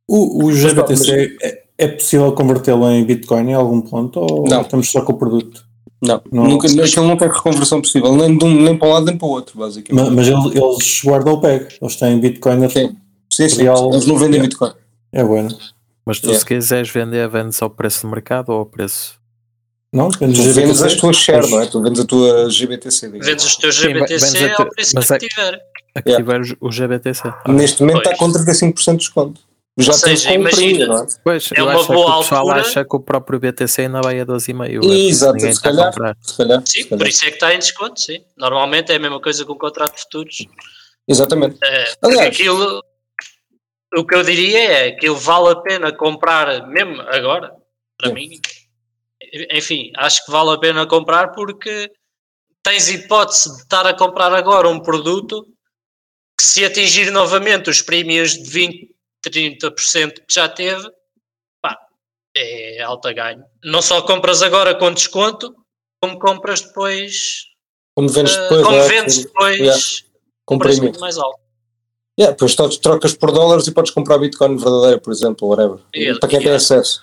[0.10, 4.62] O, o Mas, GBTC é, é possível convertê-lo em Bitcoin em algum ponto ou Não.
[4.62, 5.66] estamos só com o produto?
[6.02, 6.44] Não, Não.
[6.46, 9.28] nunca, aquilo não tem reconversão possível, nem, de um, nem para um lado nem para
[9.28, 10.06] o outro, basicamente.
[10.10, 12.70] Ma- Mas, eles, eles guardam o PEG, eles têm Bitcoin.
[12.70, 12.96] Sim.
[13.32, 14.48] Sim, sim, Real- eles não vendem Yeah.
[14.48, 14.72] Bitcoin.
[15.12, 15.56] É bueno.
[16.06, 16.40] Mas tu Yeah.
[16.40, 19.18] se quiseres vender, vendes ao preço de mercado ou ao preço.
[19.92, 20.10] Não?
[20.10, 21.66] Depende Tu vendes as tuas share, não é?
[21.66, 23.06] Tu vendes a tua GBTC.
[23.08, 23.26] digamos.
[23.28, 25.60] Vendes os teus Sim, GBTC vendes a ao preço mas que é- tiver.
[25.98, 26.24] A que Yeah.
[26.44, 27.34] tiver o GBTC.
[27.48, 28.14] Neste momento Pois.
[28.14, 29.42] está com 35% de desconto.
[29.80, 31.08] Já Ou seja, um imagina- não é?
[31.24, 32.62] Pois, É uma boa o pessoal altura.
[32.62, 34.84] acha que o próprio BTC ainda vai a 12,5.
[34.92, 35.92] é Exato, ninguém se está a calhar.
[35.94, 36.18] comprar.
[36.22, 36.62] Se calhar.
[36.66, 36.98] Sim, se calhar.
[37.00, 38.24] por isso é que está em desconto, sim.
[38.38, 40.46] Normalmente é a mesma coisa com o contrato de futuros.
[41.08, 41.58] Exatamente.
[41.64, 42.82] É, Aliás- aquilo,
[43.98, 47.52] o que eu diria é que vale a pena comprar, mesmo agora,
[48.00, 48.16] para Sim.
[48.16, 48.30] mim,
[49.52, 51.92] enfim, acho que vale a pena comprar porque
[52.64, 55.46] tens hipótese de estar a comprar agora um produto
[56.38, 58.96] que se atingir novamente os prémios de 20,
[59.26, 60.88] 30% que já teve,
[61.62, 61.76] pá,
[62.36, 63.44] é alta ganho.
[63.64, 65.54] Não só compras agora com desconto,
[66.02, 67.46] como compras depois,
[67.96, 68.64] Como vendes eh, depois.
[68.64, 69.82] como é, vendes depois Yeah.
[70.46, 71.40] com preço mais alto.
[72.20, 75.80] Yeah, depois tu trocas por dólares e podes comprar Bitcoin verdadeiro, por exemplo, whatever.
[75.96, 76.64] Yeah, para quem tem yeah.
[76.64, 77.02] acesso.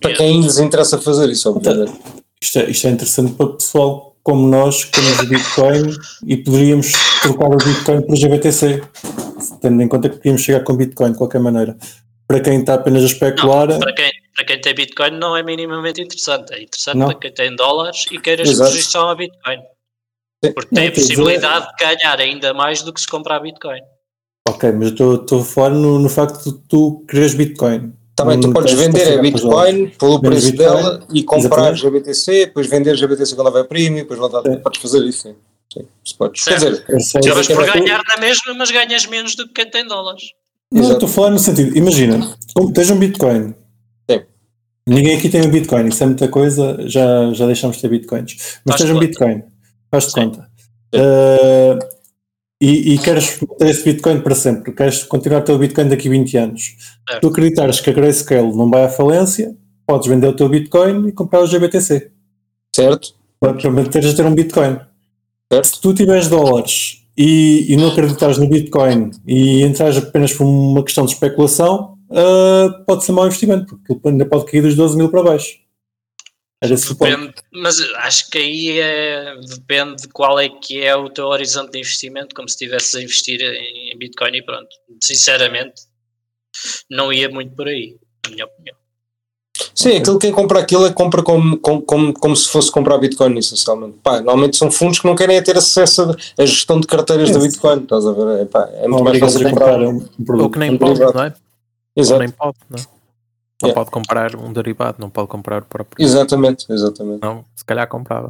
[0.00, 0.16] Para Yeah.
[0.16, 1.92] quem lhes interessa fazer isso, obviamente.
[2.40, 6.36] Isto é, isto é interessante para o pessoal como nós, que temos o Bitcoin e
[6.36, 6.90] poderíamos
[7.22, 8.82] trocar o Bitcoin por GBTC,
[9.62, 11.76] tendo em conta que podíamos chegar com Bitcoin de qualquer maneira.
[12.26, 16.00] Para quem está apenas a especular, Para quem, para quem tem Bitcoin não é minimamente
[16.02, 16.52] interessante.
[16.54, 17.06] É interessante Não.
[17.06, 19.58] para quem tem dólares e queira exposição a Bitcoin.
[20.42, 23.80] Porque tem Não, a dizer- possibilidade de ganhar ainda mais do que se comprar Bitcoin.
[24.48, 27.92] ok, mas eu estou- estou a falar no, no facto de tu quereres Bitcoin.
[28.16, 29.20] Também tu podes vender a.
[29.20, 31.82] Bitcoin pelo preço Bitcoin, dela e comprar exatamente.
[31.82, 34.42] GBTC, depois vender GBTC quando houver prémio, depois voltar.
[34.42, 34.58] Sim.
[34.58, 35.34] Podes fazer isso, sim.
[35.70, 35.86] sim.
[36.02, 36.48] Isso podes.
[36.48, 40.22] Acabas que por ganhar na mesma, mas ganhas menos do que quem tem dólares.
[40.72, 40.94] Não, Exato.
[40.94, 43.54] estou a falar no sentido, imagina, como tens um Bitcoin.
[44.10, 44.22] Sim.
[44.88, 48.60] Ninguém aqui tem um Bitcoin, isso é muita coisa, já, já deixamos de ter Bitcoins.
[48.64, 48.98] Mas Faz tens um.
[48.98, 49.44] Bitcoin,
[49.90, 50.48] faz-te conta.
[50.94, 51.78] Uh,
[52.60, 56.08] e, e queres ter esse Bitcoin para sempre, queres continuar a ter o Bitcoin daqui
[56.08, 56.76] a 20 anos.
[57.08, 57.20] Certo.
[57.20, 59.54] Tu acreditares que a Grayscale não vai à falência,
[59.86, 62.10] podes vender o teu Bitcoin e comprar o GBTC.
[62.74, 63.14] certo?
[63.38, 64.78] Para manteres a ter um Bitcoin.
[65.52, 65.66] Certo.
[65.66, 70.82] Se tu tiveres dólares e, e não acreditares no Bitcoin e entrares apenas por uma
[70.82, 74.96] questão de especulação, ah, pode ser mau investimento, porque ele ainda pode cair dos 12
[74.96, 75.58] mil para baixo.
[75.58, 75.74] Era esse o ponto.
[76.62, 81.72] Depende, mas acho que aí é, depende de qual é que é o teu horizonte
[81.72, 84.68] de investimento, como se estivesses a investir em, em Bitcoin e pronto.
[85.02, 85.82] Sinceramente,
[86.90, 88.76] não ia muito por aí, na minha opinião.
[89.74, 93.38] Sim, aquilo quem compra aquilo é compra como, como, como, como se fosse comprar Bitcoin,
[93.38, 93.98] essencialmente.
[94.02, 97.38] Pá, normalmente são fundos que não querem é ter acesso à gestão de carteiras da
[97.40, 97.48] Sim.
[97.48, 98.40] Bitcoin, estás a ver?
[98.40, 99.78] É, pá, é muito mais fácil comprar.
[99.80, 100.52] um, um Ou produto.
[100.52, 101.26] que nem um pode, não é?
[101.26, 101.32] Ou
[102.02, 102.95] Exato, nem pode, não é?
[103.62, 103.74] Não Yeah.
[103.80, 106.04] pode comprar um derivado, não pode comprar o próprio.
[106.04, 107.22] exatamente, exatamente.
[107.22, 108.28] Não, se calhar comprava.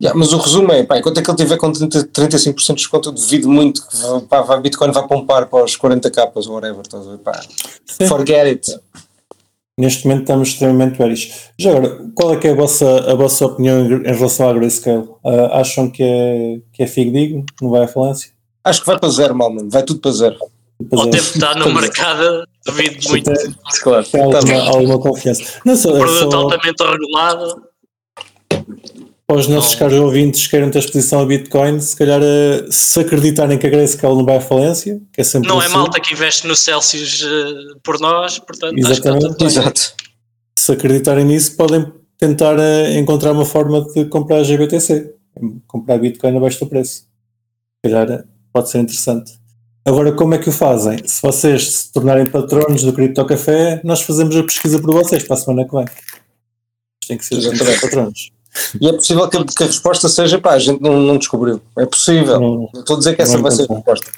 [0.00, 2.74] Yeah, mas o resumo é, pá, enquanto é que ele tiver com 30, 35% de
[2.74, 3.96] desconto, eu duvido muito que
[4.28, 7.18] pá, vai- Bitcoin vai pompar para os 40 capas ou whatever, estás a ver?
[7.18, 7.40] Pá,
[7.86, 8.06] Sim.
[8.08, 8.80] forget it.
[9.78, 11.50] Neste momento estamos extremamente bearish.
[11.58, 14.52] Já agora, qual é que é a vossa, a vossa opinião em em relação à
[14.52, 15.08] Grayscale?
[15.24, 17.46] Ah, acham que é, que é digno?
[17.60, 18.32] Não vai à falência?
[18.64, 19.70] Acho que vai para zero, mal, mano.
[19.70, 20.36] vai tudo para zero.
[20.82, 23.32] Depois Ao é- tempo de estar no mercado, duvido muito.
[23.32, 24.06] Tem- Claro.
[24.06, 25.42] tem alguma, alguma confiança.
[25.64, 27.62] Não, só, é Produto só altamente regulado,
[29.26, 29.78] para os nossos Não.
[29.78, 33.70] caros ouvintes que queiram ter exposição a Bitcoin, se calhar eh, se acreditarem que a
[33.70, 36.54] Grayscale não vai à falência, que é sempre não é assim, malta que investe no
[36.54, 39.44] Celsius eh, por nós, portanto que Exatamente.
[39.44, 39.94] Exato.
[40.58, 45.14] se acreditarem nisso, podem tentar eh, encontrar uma forma de comprar GBTC,
[45.66, 46.92] comprar Bitcoin abaixo do preço.
[47.84, 49.32] Se calhar pode ser interessante.
[49.84, 50.98] Agora, como é que o fazem?
[51.06, 55.34] Se vocês se tornarem patronos do Cripto Café, nós fazemos a pesquisa por vocês para
[55.36, 55.84] a semana que vem.
[57.08, 57.80] Tem que ser, Exatamente.
[57.80, 58.30] patronos.
[58.80, 61.60] E é possível que, a- que a resposta seja, pá, a gente não, não descobriu.
[61.78, 62.38] É possível.
[62.38, 64.10] Não, Não- estou a dizer que essa vai ser a resposta.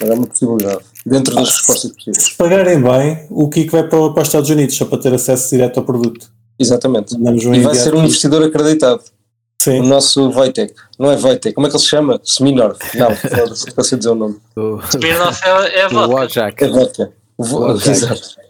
[0.00, 0.80] Mas é uma possibilidade.
[1.04, 2.24] Dentro das respostas possíveis.
[2.24, 5.50] se pagarem bem, o Kiko vai para, para os Estados Unidos só para ter acesso
[5.50, 6.30] direto ao produto.
[6.58, 7.14] Exatamente.
[7.16, 9.02] E vai ser um investidor acreditado.
[9.62, 10.74] O Sim, nosso Wojtek.
[10.98, 11.52] Não é Wojtek.
[11.54, 12.20] Como é que ele se chama?
[12.24, 12.76] Seminor.
[12.94, 13.08] Não,
[13.76, 14.40] não sei dizer o nome.
[14.90, 16.08] Smirnoff é, é vodka.
[16.14, 16.64] Wojak.
[16.64, 17.12] É vodka.
[17.38, 17.70] O.
[17.72, 18.42] Exato.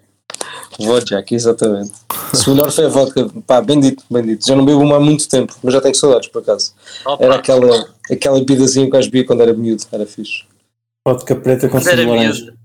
[0.80, 1.92] Wojak, exatamente.
[2.32, 3.28] Seminor foi a vodka.
[3.46, 4.46] Pá, bendito, bendito.
[4.46, 6.72] Já não bebo uma há muito tempo, mas já tenho saudades, por acaso.
[7.04, 9.84] Opa, Era aquela, aquela bebidazinha que eu bebia quando era miúdo.
[9.92, 10.44] Era fixe.
[11.06, 12.42] vodka preta com quando sumo era de laranja.
[12.44, 12.58] miúdo.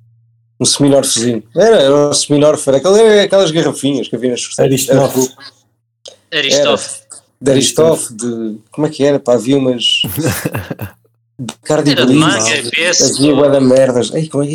[0.60, 1.44] Um Seminorfzinho.
[1.56, 2.68] Era, era o Seminorf.
[2.68, 5.10] Era aquela- era aquelas garrafinhas que havia nas Era isto, Era não.
[5.12, 5.30] fu-
[6.34, 7.02] Aristof.
[7.40, 8.58] De Aristof, de.
[8.72, 9.20] Como é que era?
[9.20, 10.02] Pá, havia umas.
[11.40, 12.26] de Cardi Era de Breeze.
[12.26, 13.16] manga, peso.
[13.18, 14.14] Havia bué da merdas.
[14.14, 14.48] Ei, como é?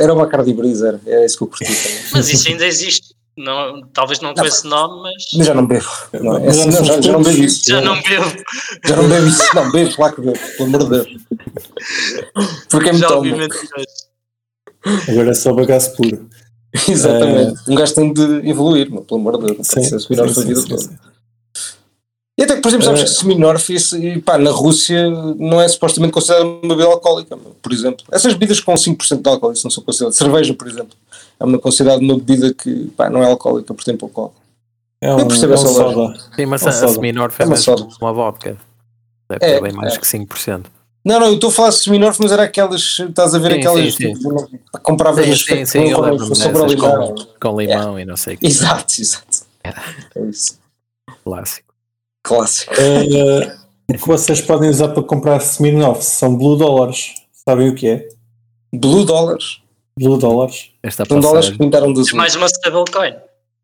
[0.00, 1.00] Era uma Cardi Breeze, era.
[1.24, 2.00] Isso que eu curti também.
[2.12, 3.16] Mas isso ainda existe.
[3.36, 5.28] Não, talvez não com esse nome, mas.
[5.36, 5.86] Mas já não bebo.
[6.12, 7.70] Não, é Mas assim, já não, já, já não bebo isso.
[7.70, 8.44] Já não bebo.
[8.84, 9.54] Já não bebo isso.
[9.54, 11.08] Não, bebo, claro que bebo, pelo amor de Deus.
[12.68, 13.48] Porque é mentiras.
[15.08, 16.28] Agora é só bagaço puro.
[16.88, 17.60] Exatamente.
[17.68, 19.58] Um gajo tem de evoluir, meu, pelo amor de Deus.
[19.58, 21.00] Não pode ser subir a sua vida sim, toda.
[22.38, 25.60] E até que, por exemplo, sabes Eh, que Smirnoff, isso, e, pá, na Rússia não
[25.60, 28.06] é supostamente considerada uma bebida alcoólica, por exemplo.
[28.12, 30.16] Essas bebidas com 5% de álcool, isso não são consideradas.
[30.16, 30.96] Cerveja, por exemplo,
[31.40, 34.36] é uma considerada uma bebida que pá, não é alcoólica, por tem pouco álcool.
[35.00, 36.20] É um, Eu percebo é um essa soda.
[36.36, 36.86] Sim, mas Uma a, a.
[36.86, 37.88] Smirnoff É é uma soda.
[38.00, 38.56] uma vodka.
[39.28, 39.98] Deve É, ter bem mais é.
[39.98, 40.66] que 5%.
[41.04, 43.58] Não, não, eu estou a falar de Smirnoff, mas era aquelas, estás a ver Sim,
[43.58, 44.14] aquelas, sim, sim.
[44.14, 47.14] tipo, comprava Sim, sim, sim, eu limão.
[47.14, 48.46] com, com limão e não sei o que.
[48.46, 49.38] Exato, exato.
[49.64, 49.72] É
[50.28, 50.58] isso.
[51.24, 51.67] Clássico.
[52.22, 52.74] Clássico.
[53.90, 57.14] O que vocês podem usar para comprar Smirnoff são Blue Dólares.
[57.48, 58.08] Sabem o que é?
[58.74, 59.60] Blue Dólares.
[59.98, 60.70] Blue Dólares.
[60.82, 63.14] Esta São dólares que pintaram de É mais uma stablecoin.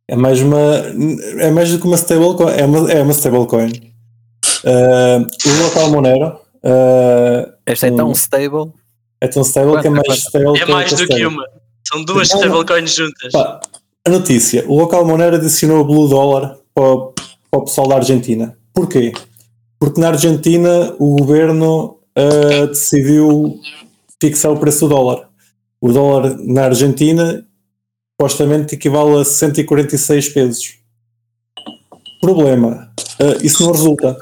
[0.09, 0.59] É mais uma.
[1.39, 2.53] É mais do que uma stablecoin.
[2.53, 3.71] É uma, é uma stablecoin.
[4.65, 8.13] Eh, o local Monero eh, Esta é tão Hum.
[8.15, 8.73] stable.
[9.21, 11.27] é tão stable que é mais Quanto- stable É que mais do que stable.
[11.27, 11.45] uma.
[11.87, 13.31] São duas stablecoins juntas.
[13.33, 13.61] Pá,
[14.07, 17.14] a notícia: o local Monero adicionou o Blue Dollar para, o-
[17.55, 18.59] para o pessoal da Argentina.
[18.73, 19.13] Porquê?
[19.79, 23.61] Porque na Argentina o governo ah, decidiu
[24.21, 25.29] fixar o preço do dólar.
[25.81, 27.47] O dólar na Argentina
[28.13, 30.79] supostamente equivale a 146 pesos.
[32.21, 32.91] Problema:
[33.21, 34.17] ah, isso não resulta.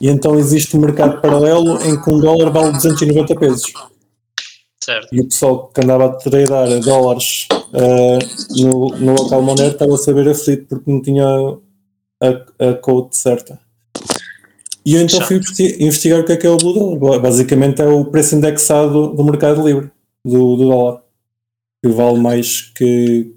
[0.00, 3.72] E então existe um mercado paralelo em que um dólar vale 290 pesos
[4.82, 5.08] Certo.
[5.10, 8.18] e o pessoal que andava a tradar dólares ah,
[8.58, 11.24] no, no local Monero estava a saber aflito porque não tinha
[12.20, 13.58] a, a code certa.
[14.84, 17.20] E eu então fui investi- investigar o que é que é o Blue Dollar.
[17.20, 19.90] Basicamente é o preço indexado do mercado livre
[20.24, 21.02] do, do dólar,
[21.82, 23.34] que vale mais que,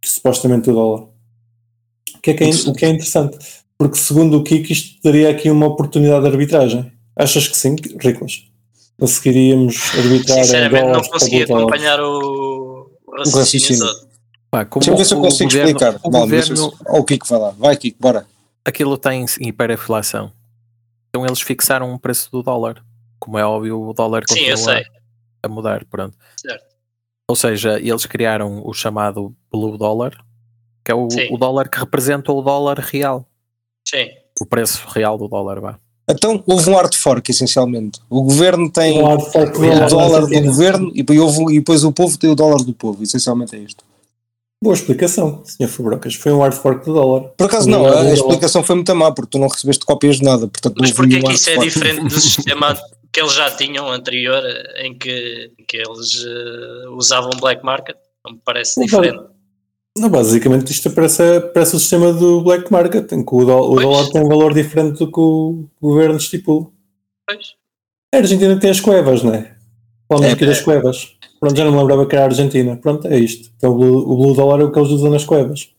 [0.00, 1.02] que supostamente o dólar.
[1.02, 3.38] O que, é que é, o que é interessante,
[3.78, 6.92] porque segundo o Kiko isto daria aqui uma oportunidade de arbitragem.
[7.14, 8.44] Achas que sim, Riclas?
[8.98, 13.86] Conseguiríamos arbitrar Sinceramente, não consegui acompanhar o, o raciocínio.
[14.50, 16.00] Pá, como Deixa eu ver se eu consigo governo- explicar.
[16.04, 17.50] O Mal, governo, o Kiko, vai lá.
[17.50, 18.26] Vai, Kiko, bora.
[18.64, 20.32] aquilo tem hiperinflação.
[21.08, 22.82] Então eles fixaram o preço do dólar.
[23.18, 24.84] Como é óbvio, o dólar Sim, eu continua sei.
[25.42, 25.84] a mudar.
[25.86, 26.16] Pronto.
[26.40, 26.64] Certo.
[27.28, 30.12] Ou seja, eles criaram o chamado Blue Dollar,
[30.84, 31.28] que é o, Sim.
[31.32, 33.26] o dólar que representa o dólar real.
[33.88, 34.08] Sim.
[34.40, 35.60] O preço real do dólar.
[35.60, 35.78] Vá.
[36.08, 37.98] Então, houve um hard fork, essencialmente.
[38.08, 42.30] O governo tem Um o dólar do governo e houve- e depois o povo tem
[42.30, 43.02] o dólar do povo.
[43.02, 43.82] Essencialmente é isto.
[44.62, 45.68] Boa explicação, Sr.
[45.68, 46.14] Fabrocas.
[46.14, 47.28] Foi um hard fork do dólar.
[47.36, 50.16] Por acaso não, a, do a explicação foi muito má, porque tu não recebeste cópias
[50.16, 50.48] de nada.
[50.48, 52.76] Portanto, Mas porquê nenhum que isso é diferente do sistema
[53.12, 54.42] que eles já tinham anterior,
[54.82, 57.96] em que, que eles eh, usavam black market?
[58.24, 59.22] Não me parece Não, diferente.
[59.98, 63.80] Não, basicamente isto parece, parece o sistema do black market, em que o, dó- o
[63.80, 66.66] dólar tem um valor diferente do que o governo estipula.
[67.26, 67.54] Pois.
[68.14, 69.54] A Argentina tem as cuevas, não é?
[70.08, 70.62] Falamos É, aqui das é.
[70.62, 71.15] cuevas.
[71.38, 72.76] Pronto, já não me lembrava que era a Argentina.
[72.76, 73.50] Pronto, é isto.
[73.56, 75.70] Então, o, blue, o blue dólar é o que eles usam nas cuevas.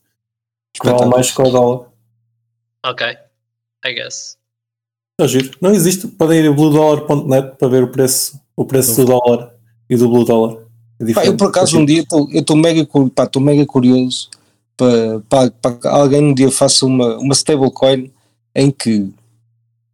[0.80, 1.88] Que vale mais que o dólar.
[2.86, 3.08] Ok.
[3.86, 4.38] I guess.
[5.20, 5.58] Está giro.
[5.60, 6.08] Não existe.
[6.08, 9.54] Podem ir a bluedollar.net para ver o preço, o preço do dólar
[9.90, 10.60] e do blue dólar.
[11.00, 14.30] É Pá, eu por acaso um dia estou- eu estou mega, pá, mega curioso
[14.76, 18.12] para, para, para que alguém um dia faça uma, uma stablecoin
[18.56, 19.12] em que,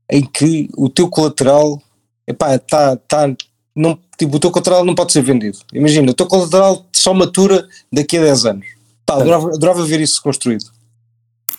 [0.09, 1.81] em que o teu colateral
[2.27, 3.35] epá, tá, tá,
[3.75, 5.57] não, tipo, o teu colateral não pode ser vendido.
[5.73, 8.67] Imagina, o teu colateral só matura daqui a 10 anos.
[9.05, 10.65] Pá, adorava, adorava ver isso construído.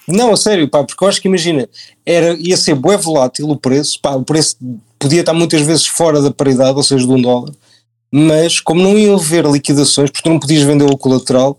[0.06, 1.68] Não, a sério, pá, porque eu acho que imagina,
[2.04, 4.56] era, ia ser bué volátil o preço, pá, o preço
[4.98, 7.52] podia estar muitas vezes fora da paridade, ou seja, de um dólar,
[8.12, 11.58] mas como não ia haver liquidações, porque tu não podias vender o colateral,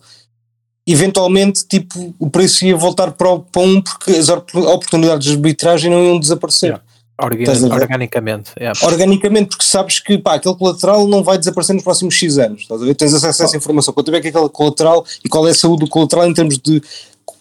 [0.88, 5.34] eventualmente tipo, o preço ia voltar para, o, para um porque as op- oportunidades de
[5.34, 6.70] arbitragem não iam desaparecer.
[6.70, 6.85] Yeah.
[7.22, 7.82] Orga- Estás a ver?
[7.82, 8.52] organicamente.
[8.58, 8.72] é.
[8.84, 12.62] Organicamente, porque sabes que pá, aquele colateral não vai desaparecer nos próximos X anos.
[12.64, 12.94] Estás a ver?
[12.96, 13.94] Tens acesso a essa informação.
[13.94, 16.82] Quando tiver que aquele colateral e qual é a saúde do colateral em termos de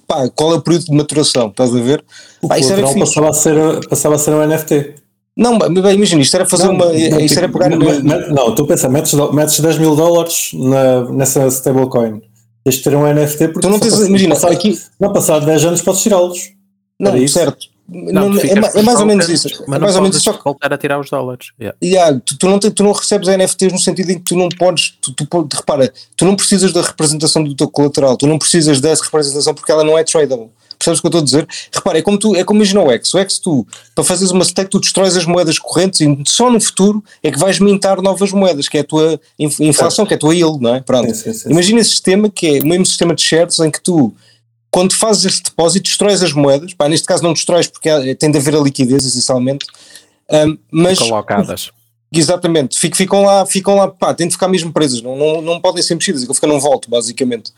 [0.07, 1.49] pá, qual é o período de maturação.
[1.49, 2.05] Estás a ver?
[2.41, 4.95] O Pá, isso era colateral passava a, ser, passava a ser um NFT.
[5.37, 6.85] Não, bem, imagina, isto era fazer Não, uma.
[6.87, 7.77] não, Isto era tipo, pegar.
[7.77, 12.23] me- me- Não, tu pensa, metes, metes 10 mil dólares na, nessa stablecoin.
[12.63, 13.91] Tens de ter um NFT porque Tu não tens.
[13.93, 14.79] passa- Imagina, passado, aqui.
[15.01, 16.53] não passado 10 anos podes tirá-los.
[17.01, 17.67] Não, Era certo.
[17.89, 19.49] Não, tu é, é mais ou menos isso.
[19.49, 20.25] É Mas mais não ou menos isso.
[20.25, 21.49] Só que voltar a tirar os dólares.
[21.61, 21.77] Yeah.
[21.83, 24.49] Yeah, tu, tu não te- tu não recebes NFTs no sentido em que tu não
[24.49, 28.81] podes, tu, tu repara, tu não precisas da representação do teu colateral, tu não precisas
[28.81, 30.49] dessa representação porque ela não é tradable.
[30.79, 31.49] Percebes o que eu estou a dizer?
[31.73, 33.15] Repara, é como tu, é como imagina o X.
[33.15, 36.61] O X, tu, para fazeres uma stake, tu destróis as moedas correntes e só no
[36.61, 40.17] futuro é que vais mintar novas moedas, que é a tua inf- inflação, que é
[40.17, 40.81] a tua yield, não é?
[40.81, 41.07] Pronto.
[41.49, 44.13] Imagina esse sistema que é o mesmo sistema de shares em que tu
[44.75, 46.75] quando fazes esse depósito, destróis as moedas.
[46.75, 49.65] Pá, neste caso não destróis porque há- tem de haver a liquidez, essencialmente.
[50.29, 51.71] Um, mas Colocadas.
[52.13, 55.61] Exatamente, Fic- ficam lá, ficam lá, pá, têm de ficar mesmo presas, não, não, não
[55.61, 57.53] podem ser mexidas, aquilo fica num volto, basicamente.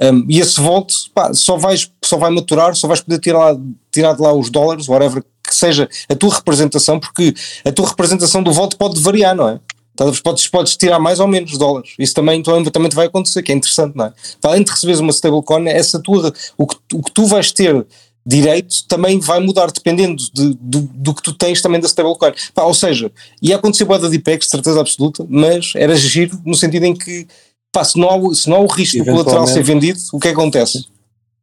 [0.00, 3.54] Um, e esse volto, pá, só, vais, só vai maturar, só vais poder tirar,
[3.92, 8.42] tirar de lá os dólares, whatever que seja a tua representação, porque a tua representação
[8.42, 9.60] do voto pode variar, não é?
[10.06, 10.20] Ver?
[10.22, 11.92] Podes, podes tirar mais ou menos dólares.
[11.98, 14.12] Isso também, também, também te vai acontecer, que é interessante, não é?
[14.42, 17.86] Além de receberes uma stablecoin, essa tua, o, que, o que tu vais ter
[18.26, 22.32] direito também vai mudar dependendo de- do, do que tu tens também da stablecoin.
[22.54, 26.54] Pá, ou seja, ia acontecer boa da DPEX, de certeza absoluta, mas era giro no
[26.54, 27.26] sentido em que
[27.72, 30.18] pá, se, não há, o- se não há o risco do colateral ser vendido, o
[30.20, 30.84] que é que acontece?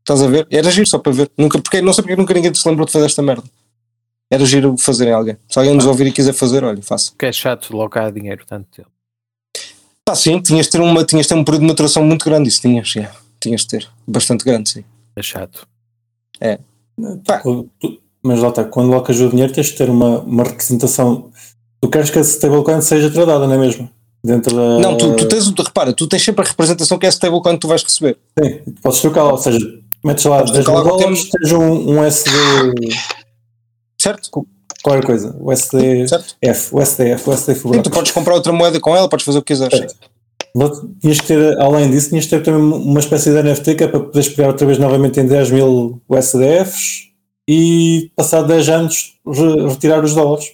[0.02, 0.46] Estás a ver?
[0.52, 1.32] Era giro só para ver.
[1.36, 3.44] Nunca, porque, não sei porque nunca ninguém se lembrou de fazer esta merda.
[4.32, 5.38] Era giro fazerem alguém.
[5.48, 7.12] Se alguém nos ouvir e quiser fazer, olha, faça.
[7.18, 8.90] Que é chato locar dinheiro tanto tempo.
[10.04, 12.50] Pá, sim, tinhas de ter, uma, tinhas de ter um período de maturação muito grande,
[12.50, 13.12] isso tinhas, já.
[13.40, 13.90] Tinhas de ter.
[14.08, 14.84] Bastante grande, sim.
[15.16, 15.68] É chato.
[17.26, 17.40] Pá.
[17.40, 21.30] Tu- tu- Mas lá está, quando locas o dinheiro tens de ter uma, uma representação.
[21.82, 23.88] Tu queres que a stablecoin seja tradada, não é mesmo?
[24.24, 24.80] Dentro da.
[24.80, 27.60] Não, tu, tu tens, o- repara, tu tens sempre a representação que é stablecoin que
[27.62, 28.18] tu vais receber.
[28.40, 29.60] Sim, podes trocá-la, ou seja,
[30.04, 32.32] metes lá Podes 10 trocar mil dólares, tens um, um SD.
[34.06, 34.30] Certo?
[34.84, 36.36] qualquer coisa, o SDF, Certo?
[36.72, 39.42] o SDF, o SDF Sim, tu podes comprar outra moeda com ela, podes fazer o
[39.42, 39.80] que quiseres.
[39.92, 39.98] sim.
[41.02, 43.88] Tinhas que ter, além disso, tinhas que ter também uma espécie de NFT que é
[43.88, 47.10] para poderes pegar outra vez novamente em 10 mil USDFs
[47.48, 50.52] e passar 10 anos re- retirar os dólares.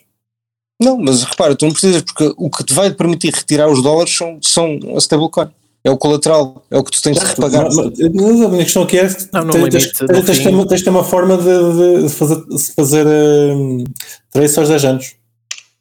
[0.82, 4.16] Não, mas repara, tu não precisas, porque o que te vai permitir retirar os dólares
[4.18, 5.50] são, são a stablecoin.
[5.84, 7.64] É o colateral, é o que tu tens de repagar.
[7.64, 8.10] Mas- mas- a
[8.50, 10.78] minha questão aqui é que Não, tens, limite, tens- no tens de ter uma- tens
[10.80, 13.84] de ter uma forma de, de- fazer, de fazer um,
[14.32, 15.16] trace aos 10 anos.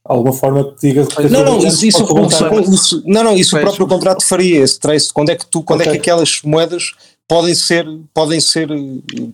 [0.03, 3.57] Alguma forma que te diga que Não, não, isso, isso, isso- isso- não, não, isso
[3.57, 5.93] o próprio contrato faria, esse trace, quando é que tu, quando é Ok.
[5.93, 6.93] que aquelas moedas
[7.29, 8.77] podem ser, podem ser, eh,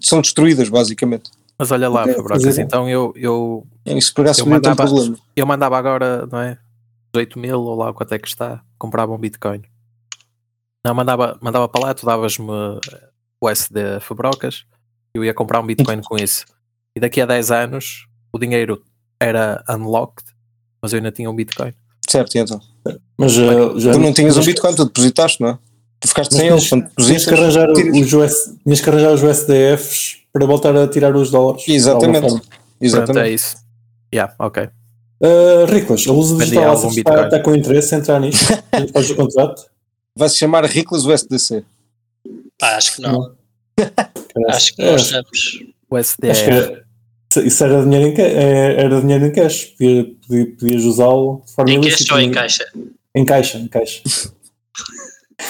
[0.00, 1.30] são destruídas, basicamente.
[1.56, 5.16] Mas olha lá, Ok, Fabrocas, fazer- então eu, eu, acaso Eu um mandava- problema.
[5.36, 6.58] eu mandava agora, não é?
[7.14, 9.62] 18 mil ou lá quanto é que está, comprava um Bitcoin.
[10.86, 12.46] Não, mandava, mandava para lá, tu davas-me
[13.40, 14.64] o SD Fabrocas,
[15.12, 16.44] eu ia comprar um Bitcoin com isso.
[16.94, 18.80] E daqui a 10 anos o dinheiro
[19.18, 20.24] era unlocked,
[20.80, 21.72] mas eu ainda tinha um Bitcoin.
[22.08, 22.60] Certo, e então.
[23.18, 25.58] Mas uh, já Tu não tinhas um Bitcoin, tu depositaste, não é?
[25.98, 29.22] Tu ficaste mas sem eles, quando Tinhas que, arranjar os US, tinhas que arranjar os
[29.24, 31.64] USDFs para voltar a tirar os dólares.
[31.66, 32.20] Exatamente.
[32.20, 32.38] forma.
[32.38, 33.26] Pronto, Exatamente.
[33.26, 33.56] é isso.
[34.14, 34.68] Yeah, ok.
[35.20, 38.54] Uh, Riclas, a luz digital está, está com interesse em entrar nisto.
[38.70, 39.75] A gente faz o contrato.
[40.16, 41.64] Vai-se chamar Riclas USDC.
[42.58, 43.34] Pá, acho que não.
[44.48, 45.60] Acho que É, nós estamos.
[45.90, 46.50] O acho que SDF.
[46.50, 46.86] era-
[47.46, 49.64] isso era dinheiro em, é- era dinheiro em cash.
[49.78, 52.64] Podia, podia- podias usá-lo de forma Em cash ou em caixa?
[53.14, 54.02] Em caixa, em caixa.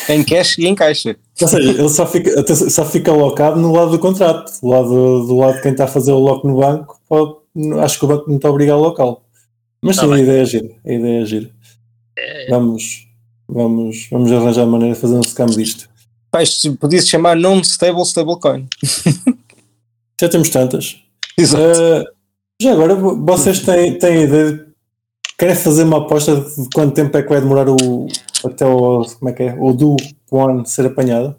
[0.09, 1.17] Em cash e em caixa.
[1.41, 4.53] Ou seja, ele só fica, só fica alocado no lado do contrato.
[4.61, 4.89] Do lado,
[5.27, 7.37] do lado de quem está a fazer o lock no banco, pode-
[7.81, 9.23] acho que o banco não está obrigado a alocá-lo.
[9.81, 10.25] Mas Tá sim, a bem.
[10.25, 10.69] ideia é gira.
[10.85, 11.51] A ideia é gira.
[12.19, 13.06] É, Vamos,
[13.49, 15.89] vamos, vamos arranjar a maneira de fazer um scam disto.
[16.41, 18.67] Isto podia-se chamar Non-Stable Stablecoin.
[20.21, 20.97] Já temos tantas.
[21.39, 21.63] Exato.
[21.63, 22.05] Uh,
[22.61, 24.67] já agora, vo- vocês têm, têm ideia de.
[25.39, 28.07] Querem fazer uma aposta de quanto tempo é que vai demorar o.
[28.45, 29.05] até o.
[29.19, 29.55] como é que é?
[29.59, 29.97] O do
[30.31, 31.37] Kwon ser apanhado?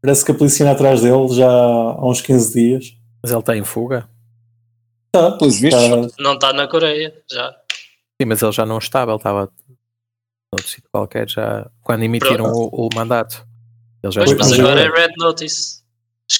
[0.00, 2.96] Parece que a polícia anda atrás dele já há uns 15 dias.
[3.22, 4.08] Mas ele está em fuga?
[5.12, 5.88] Tá, Pelos vistos.
[6.16, 7.50] tá, não está na Coreia, já.
[8.20, 9.50] Sim, mas ele já não estava, ele estava
[10.52, 13.46] noutro sítio qualquer, já quando emitiram o, o mandato.
[14.02, 15.80] Ele já Pois, mas mas agora é Red Notice.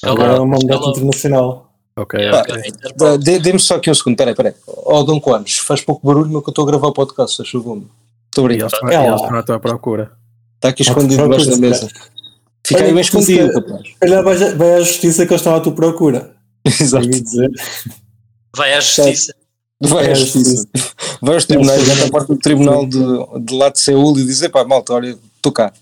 [0.03, 0.45] agora é Escalou.
[0.45, 0.89] um mandato escalou.
[0.91, 1.73] internacional.
[1.97, 2.39] Ok, ok.
[2.39, 3.17] ok, Pá, Interpol.
[3.17, 4.53] Dê- Dê-me só aqui um segundo, peraí, peraí.
[4.67, 7.49] Ó, Dom Quanos, faz pouco barulho, meu que eu estou a gravar o podcast, faz
[7.49, 7.83] favor.
[8.27, 8.71] Estou brincando.
[8.81, 10.11] eles, É e eles estão à tua procura.
[10.55, 11.87] Está aqui escondido debaixo da mesa.
[12.65, 13.81] Fica Olha, aí bem escondido, rapaz.
[14.03, 16.35] Olha, vai, vai à justiça que eles estão à tua procura.
[16.65, 17.07] Exato.
[18.55, 19.33] Vai à justiça.
[19.81, 20.15] Vai É a.
[21.21, 22.99] Vai aos tribunais, vai à parte do tribunal de,
[23.45, 25.73] de lá de Seul e dizer, pá, malta, olha, estou cá.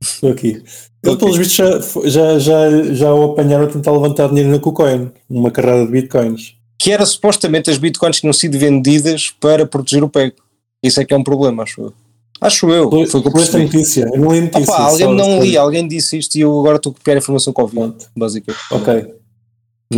[0.00, 0.62] Estou aqui.
[1.04, 5.10] Ele, pelos vistos, já, já, já, já o apanharam a tentar levantar dinheiro na KuCoin,
[5.28, 6.54] uma carrada de bitcoins.
[6.78, 10.34] Que era supostamente as bitcoins que tinham sido vendidas para proteger o PEG.
[10.82, 11.92] Isso é que é um problema, acho eu.
[12.40, 14.08] Acho eu, Foi foi esta notícia.
[14.12, 14.72] Eu não li a notícia.
[14.74, 17.18] Opa, alguém só- não li, alguém disse isto e eu agora estou a copiar a
[17.18, 17.76] informação que ouvi,
[18.16, 18.62] basicamente.
[18.70, 19.14] Ok.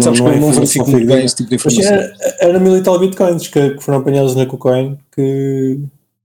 [0.00, 1.92] Sabes que eu não verifico muito bem esse tipo de informação.
[1.92, 5.80] era, era mil e tal bitcoins que, que foram apanhados na KuCoin que,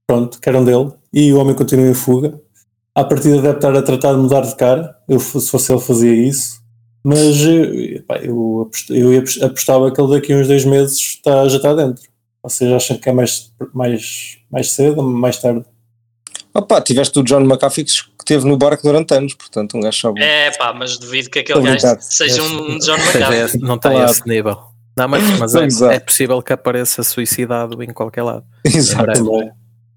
[0.06, 2.40] pronto, que eram dele e o homem continua em fuga.
[2.94, 4.96] À partida deve estar a tratar de mudar de cara.
[5.08, 6.60] Eu, se fosse ele, fazia isso.
[7.04, 11.56] Mas eh, pá, eu, eu apostava que ele daqui a uns dois meses está, já
[11.56, 12.02] está dentro.
[12.42, 15.64] Vocês acham que é mais, mais, mais cedo ou mais tarde?
[16.56, 20.22] Opa, tiveste o John McAfee que esteve no barco durante anos, portanto um gajo sabe.
[20.22, 23.60] É pá, mas duvido que aquele gajo seja um John McAfee.
[23.60, 24.10] não está a Claro.
[24.10, 24.58] esse nível.
[24.96, 25.92] Não, mas, mas Exato.
[25.92, 28.44] é, é possível que apareça suicidado em qualquer lado.
[28.64, 29.04] Exato.
[29.24, 29.50] breve.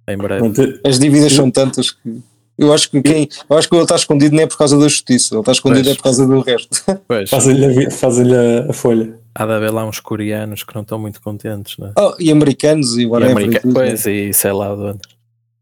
[0.09, 0.79] Em breve.
[0.85, 2.21] As dívidas são tantas que.
[2.57, 3.29] Eu acho que quem.
[3.49, 5.85] Eu acho que ele está escondido não é por causa da justiça, ele está escondido
[5.85, 5.93] Pois.
[5.93, 6.83] é por causa do resto.
[7.07, 9.17] Pois, Fazem-lhe a, a, a folha.
[9.33, 11.93] há de haver lá uns coreanos que não estão muito contentes, né?
[11.97, 13.37] Oh, e americanos e E whatever.
[13.37, 14.99] america- tudo, Pois, e sei lá de onde.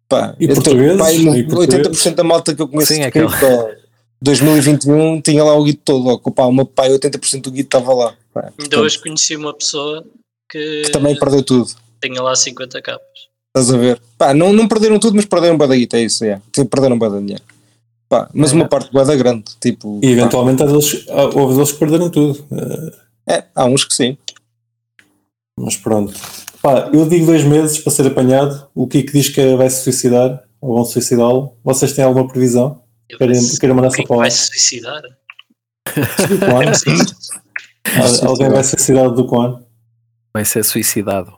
[0.10, 0.98] Pá, E portugueses?
[1.24, 2.04] no- E portugueses?
[2.04, 3.46] 80% da malta que eu conheço Sim, de cripto
[4.22, 6.04] 2021 tinha lá o guito todo.
[6.04, 8.16] Logo, pá, o meu pai, 80% do guito estava lá.
[8.34, 10.04] Pá, Ainda portanto, hoje conheci uma pessoa
[10.50, 11.70] que, que também perdeu tudo.
[12.02, 13.06] tinha lá 50 capas.
[13.56, 14.02] Estás a ver?
[14.18, 16.40] Pá, não, não perderam tudo, mas perderam bué da guita, é isso, é.
[16.70, 17.44] Perderam bué da dinheiro.
[18.10, 18.56] Pá, mas É.
[18.56, 20.00] uma parte bué da grande, tipo...
[20.02, 22.46] E eventualmente há deles, há- houve deles que perderam tudo.
[23.28, 24.18] É, há uns que sim.
[25.60, 26.14] Mas pronto.
[26.68, 28.68] Pá, eu digo dois meses para ser apanhado.
[28.76, 31.54] O Kiko diz que vai se suicidar ou vão suicidá-lo.
[31.64, 32.82] Vocês têm alguma previsão?
[33.08, 35.02] Eu Querem- querem mandar só para vai se suicidar?
[38.26, 39.62] Alguém vai ser suicidado do Kwan?
[40.34, 41.32] Vai ser suicidado.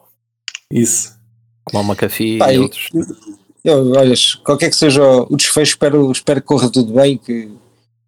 [0.73, 1.15] Isso.
[1.63, 2.87] Como o McAfee Pá, e outros.
[3.63, 7.51] Eu, olhas, qualquer que seja o desfecho, espero, espero que corra tudo bem, que,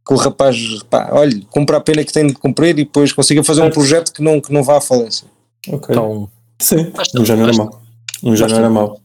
[0.07, 0.57] que o rapaz,
[0.89, 4.11] pá, olha, cumpra a pena que tem de cumprir e depois consiga fazer um projeto
[4.11, 5.28] que não, que não vá à falência.
[5.67, 5.89] Ok.
[5.95, 6.28] Então,
[6.62, 7.82] Sim, um já não era mau.
[8.24, 9.01] Um já não era mau.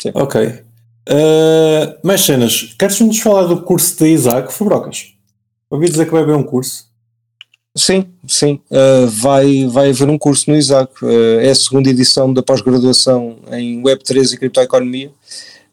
[0.00, 0.10] Sim.
[0.14, 0.64] Ok.
[1.08, 2.74] Uh, mais cenas.
[2.78, 5.14] Queres-nos falar do curso de Isaac Fabrocas?
[5.70, 6.86] Ouvi dizer que vai haver um curso.
[7.76, 8.60] Sim, sim.
[8.70, 10.92] Uh, vai, vai haver um curso no ISAC.
[11.02, 15.10] Uh, é a segunda edição da pós-graduação em Web3 e criptoeconomia.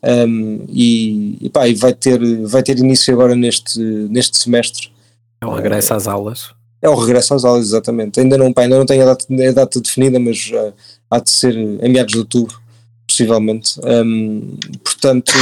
[0.03, 4.91] Um, e, e, pá, e vai, ter, vai ter início agora neste, neste semestre.
[5.39, 6.53] é o regresso às aulas.
[6.81, 8.19] É o regresso às aulas, exatamente.
[8.19, 10.73] Ainda não, pá, ainda não tenho a data, a data definida, mas uh,
[11.11, 12.59] há de ser em meados de outubro,
[13.07, 13.79] possivelmente.
[13.83, 15.33] Um, portanto,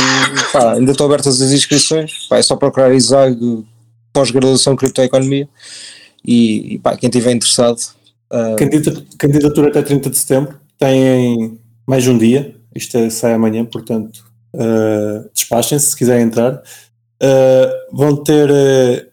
[0.52, 2.28] pá, ainda estão abertas as inscrições.
[2.28, 3.38] Pá, é só procurar ISAG
[4.12, 5.48] pós-graduação criptoeconomia.
[6.26, 7.80] E, e pá, quem estiver interessado.
[8.34, 10.60] uh, Candidata- Candidatura até 30 de setembro.
[10.78, 12.56] Tem mais um dia.
[12.76, 16.62] Isto é- sai amanhã, portanto, uh, despachem-se se quiserem entrar.
[17.22, 19.06] Uh, vão ter uh,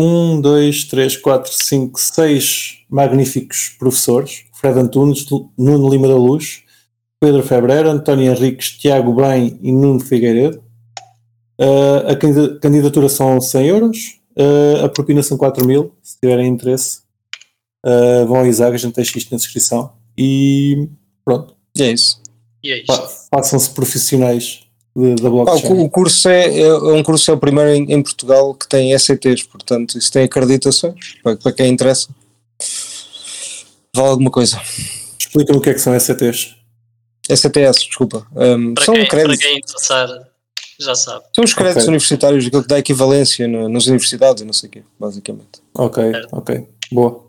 [0.00, 4.44] um, dois, três, quatro, cinco, seis magníficos professores.
[4.60, 5.24] Fred Antunes,
[5.56, 6.62] Nuno Lima da Luz,
[7.20, 10.62] Pedro Febreira, António Henriques, Tiago Bem e Nuno Figueiredo.
[11.60, 13.98] Uh, a candida- candidatura são 100 euros,
[14.38, 17.00] uh, a propina são 4 mil, se tiverem interesse.
[17.84, 19.92] Uh, vão ao Isaac, a gente deixa isto na descrição.
[20.16, 20.88] E
[21.24, 22.20] pronto, e é isso.
[22.62, 22.92] E é isto.
[23.34, 24.60] façam-se profissionais
[24.96, 25.68] de- da blockchain.
[25.68, 28.68] cu- o curso é, é, é um curso é o primeiro em, em Portugal que
[28.68, 32.08] tem ECTs, portanto, isso tem acreditações para, para quem interessa.
[33.94, 34.60] Vale alguma coisa.
[35.18, 36.56] Explica-me o que é que são SCTs.
[37.28, 38.26] ECTS, desculpa.
[38.34, 39.38] Um, Para, são quem, para créditos.
[39.46, 40.08] quem interessar,
[40.80, 41.24] já sabe.
[41.34, 41.88] São os créditos Ok.
[41.88, 45.60] universitários, aquilo que dá equivalência no- nas universidades e não sei o quê, basicamente.
[45.74, 46.28] Ok, Certo.
[46.32, 46.66] ok.
[46.92, 47.26] Boa.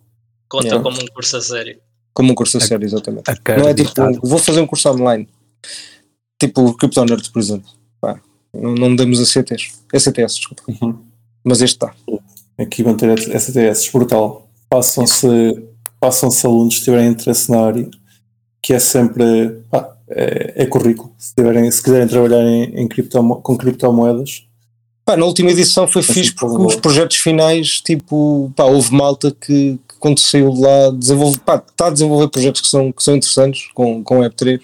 [0.49, 0.83] Conta Yeah.
[0.83, 1.79] como um curso a sério.
[2.13, 3.23] Como um curso a sério, exatamente.
[3.57, 3.91] Não é tipo,
[4.27, 5.27] vou fazer um curso online.
[6.39, 7.69] Tipo o Crypto Nerd, por exemplo.
[8.01, 8.19] Pá,
[8.53, 9.79] não, não demos ECTs.
[9.93, 10.63] ECTS, desculpa.
[10.67, 10.99] Uhum.
[11.43, 11.93] Mas este está.
[12.57, 14.49] Aqui vão ter STS, brutal.
[16.03, 17.89] Façam-se façam-se alunos se tiverem interesse na área,
[18.61, 21.13] que é sempre pá, é, é currículo.
[21.17, 24.45] Se, tiverem, se quiserem trabalhar em, em criptomo- com criptomoedas,
[25.03, 28.93] Pá, na última edição foi Assim, fixe por porque os projetos finais, tipo, pá, houve
[28.93, 32.91] malta que, que quando saiu de lá desenvolve, pá, está a desenvolver projetos que são,
[32.91, 34.61] que são interessantes com, com Web3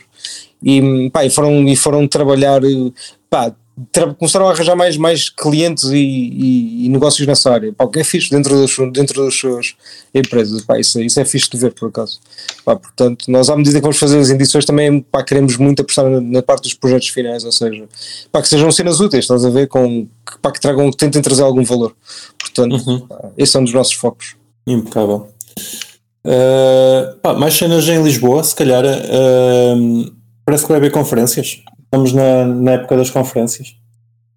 [0.61, 2.61] e, pá, e, foram, e foram trabalhar,
[3.29, 3.53] pá,
[4.17, 8.29] começaram a arranjar mais, mais clientes e, e- e negócios nessa área, pá, é fixe
[8.31, 9.75] dentro das, suas- dentro das suas
[10.13, 12.19] empresas, pá, isso, isso é fixe de ver por acaso.
[12.65, 16.09] Pá, portanto, nós à medida que vamos fazer as edições também pá, queremos muito apostar
[16.09, 17.87] na, na parte dos projetos finais, ou seja,
[18.31, 21.21] pá, que sejam cenas úteis, estás a ver, com, que, pá, que tragam, que tentem
[21.21, 21.95] trazer algum valor.
[22.39, 22.99] Portanto, Uhum.
[23.01, 24.35] pá, esse é um dos nossos focos.
[24.65, 25.27] impecável.
[26.25, 28.83] Uh, pá, mais cenas em Lisboa, se calhar.
[28.83, 30.11] uh,
[30.43, 31.61] parece que vai haver conferências.
[31.87, 33.75] Estamos na, na época das conferências.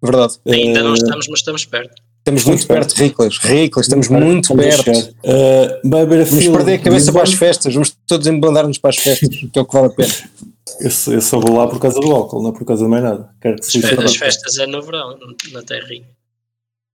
[0.01, 0.33] Verdade.
[0.47, 2.01] Ainda não Uh, estamos, mas estamos perto.
[2.19, 4.83] Estamos muito perto, Riclas, Riclas, estamos muito perto.
[4.83, 5.09] chegar.
[5.23, 9.57] Uh, Vamos perder a cabeça para as festas, vamos todos embandar-nos para as festas, que
[9.57, 10.13] é o que vale a pena.
[10.79, 12.89] Eu, só- eu só vou lá por causa do álcool, não é por causa de
[12.89, 13.29] mais nada.
[13.41, 13.65] Quero que
[14.05, 15.17] As, festas é no verão,
[15.51, 16.05] na terrinha.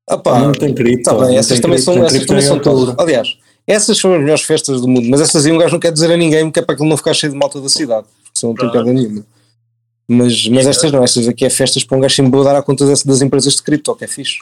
[0.09, 1.03] Ah, pá, não tem cripto.
[1.03, 2.95] Tá bem, não essas tem também cripto, são, essas cripto também são todas.
[2.97, 3.37] Aliás,
[3.67, 6.11] essas são as melhores festas do mundo, mas essas aí um gajo não quer dizer
[6.11, 8.53] a ninguém, porque é para aquilo não ficar cheio de malta da cidade, porque senão
[8.57, 9.25] não tem nenhuma.
[10.09, 12.85] Mas, mas estas não, estas aqui é festas para um gajo se embodar à conta
[12.85, 14.39] das, das empresas de cripto, que é fixe.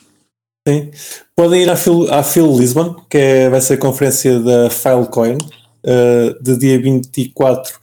[0.68, 0.92] Sim.
[1.36, 5.38] Podem ir à Phil, à Phil Lisbon, que é- vai ser a conferência da Filecoin,
[5.38, 7.80] uh, de dia 24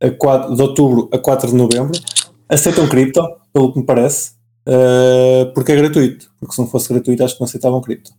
[0.00, 1.92] a 4 de outubro a 4 de novembro.
[2.48, 3.20] Aceitam cripto,
[3.52, 4.32] pelo que me parece.
[4.68, 6.30] uh, porque é gratuito.
[6.40, 8.10] Porque se não fosse gratuito, acho que não aceitavam cripto.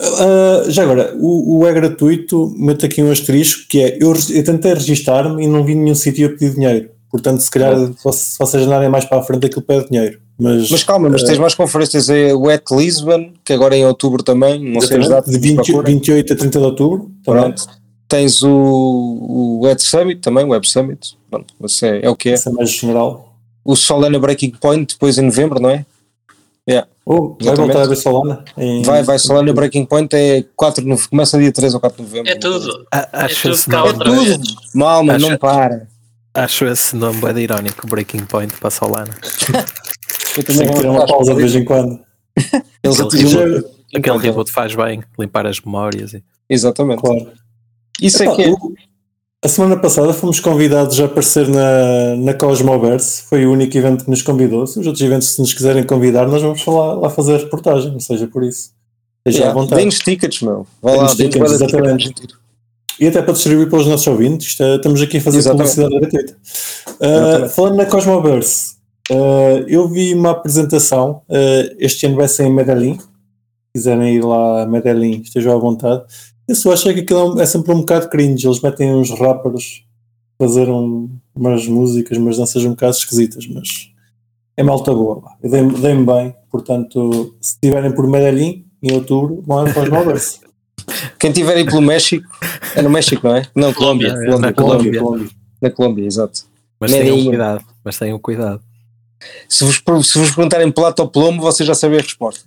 [0.00, 4.44] Uh, já agora, o, o, é gratuito, meto aqui um asterisco que é eu, eu
[4.44, 6.90] tentei registar-me e não vi nenhum sítio a pedir dinheiro.
[7.10, 7.74] Portanto, se calhar,
[8.12, 10.20] se vocês andarem mais para a frente, aquilo pede dinheiro.
[10.38, 13.78] Mas, mas calma, mas uh, tens mais conferências é o At Lisbon, que agora é
[13.78, 15.32] em outubro também, não sei as datas.
[15.32, 17.10] De 20, 28 a 30 de outubro.
[17.24, 17.66] Pronto.
[18.06, 21.16] Tens o, o Web Summit também, o Web Summit.
[21.28, 22.34] Pronto, mas é, é o que é.
[22.34, 23.34] Isso é mais general.
[23.64, 25.84] O Solana Breaking Point, depois em novembro, não é?
[26.68, 26.86] Yeah.
[27.04, 28.44] Oh, vai voltar a ver Solana?
[28.56, 28.82] Em...
[28.82, 29.18] Vai, vai.
[29.18, 32.30] Solana Breaking Point é 4 de começa dia 3 ou 4 de novembro.
[32.30, 32.86] É tudo.
[32.92, 34.44] acho é tudo É tudo.
[34.74, 35.88] Mal, mas Acho- não para.
[36.34, 39.14] Acho esse nome bem irónico, Breaking Point para Solana.
[40.36, 42.00] Eu Tem que ter uma pausa de vez em quando.
[42.82, 46.14] Eles reboot, aquele reboot faz bem, limpar as memórias.
[46.14, 46.22] E...
[46.48, 47.00] Exatamente.
[47.00, 47.32] Claro.
[48.00, 48.54] Isso é que é.
[49.40, 54.10] A semana passada fomos convidados a aparecer na, na Cosmoverse, foi o único evento que
[54.10, 54.66] nos convidou.
[54.66, 58.00] Se os outros eventos se nos quiserem convidar, nós vamos lá, lá fazer reportagem, não
[58.00, 58.72] seja por isso.
[59.24, 59.76] Esteja à Yeah, vontade.
[59.76, 60.66] Deem-nos tickets, meu.
[60.82, 62.08] Vai lá, tickets, exatamente.
[62.08, 62.36] tickets.
[63.00, 65.74] E até para distribuir pelos nossos ouvintes, é- estamos aqui a fazer Exatamente.
[65.76, 66.36] publicidade gratuita.
[67.00, 68.74] Uh, falando na Cosmoverse,
[69.10, 73.06] uh, eu vi uma apresentação, uh, este ano vai ser em Medellín, se
[73.74, 76.02] quiserem ir lá a Medellín, estejam à vontade.
[76.48, 79.84] Eu só achei que aquilo é sempre um bocado cringe, eles metem uns rappers
[80.40, 83.68] fazer um- umas músicas, umas danças um bocado esquisitas, mas
[84.56, 85.22] é malta boa.
[85.42, 90.40] dei-me dei-me bem, portanto, se estiverem por Medellín, em outubro, vão à Cosmoverse.
[91.18, 92.26] Quem tiver aí pelo México,
[92.76, 93.46] é no México, não é?
[93.54, 94.10] Não, Colômbia.
[94.10, 95.00] Colômbia, Colômbia, na Colômbia.
[95.00, 95.30] Colômbia.
[95.60, 96.40] Na Colômbia, exato.
[96.80, 97.12] Mas Medellín.
[97.16, 98.62] tenham cuidado, mas tenham cuidado.
[99.48, 102.44] Se vos, se vos perguntarem plata ou plomo, vocês já sabem a resposta.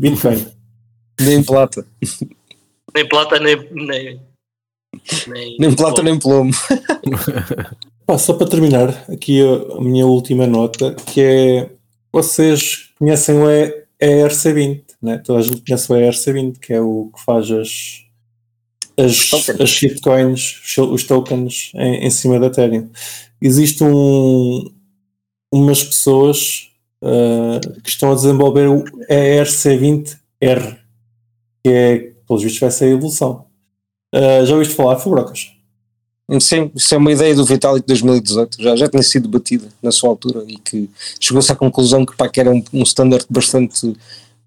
[0.00, 0.46] Bitcoin.
[1.20, 1.86] Nem plata.
[2.94, 3.56] Nem plata, nem.
[3.70, 4.20] Nem,
[5.28, 6.50] nem, Nem plata, nem plomo.
[8.06, 11.70] Pá, só para terminar, aqui a, a minha última nota, que é
[12.12, 15.18] vocês conhecem o E- ERC20, né?
[15.18, 18.04] toda a gente conhece o ERC20, que é o que faz as,
[19.04, 19.60] as, Tokens.
[19.60, 22.88] as shitcoins, os- tokens em, em cima da Ethereum.
[23.40, 24.70] Existe um,
[25.52, 26.70] umas pessoas
[27.02, 30.76] ah, que estão a desenvolver o ERC20R,
[31.64, 33.46] que é, pelos vistos, vai ser a evolução.
[34.14, 35.52] Ah, já ouviste falar, Fubrocas?
[36.40, 39.90] Sim, isso é uma ideia do Vitalik de 2018, já, já tinha sido debatida na
[39.90, 40.88] sua altura e que
[41.18, 43.92] chegou-se à conclusão que, pá, que era um, um standard bastante,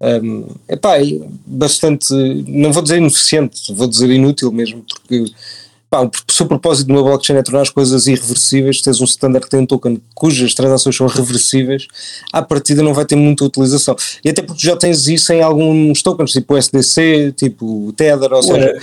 [0.00, 2.12] um, epá, e bastante,
[2.46, 5.24] não vou dizer ineficiente, vou dizer inútil mesmo, porque
[5.88, 9.44] pá, o seu propósito de uma blockchain é tornar as coisas irreversíveis, tens um standard
[9.44, 11.86] que tem um token cujas transações são reversíveis,
[12.32, 13.96] à partida não vai ter muita utilização.
[14.24, 18.32] E até porque já tens isso em alguns tokens, tipo o SDC, tipo o Tether,
[18.32, 18.74] ou seja,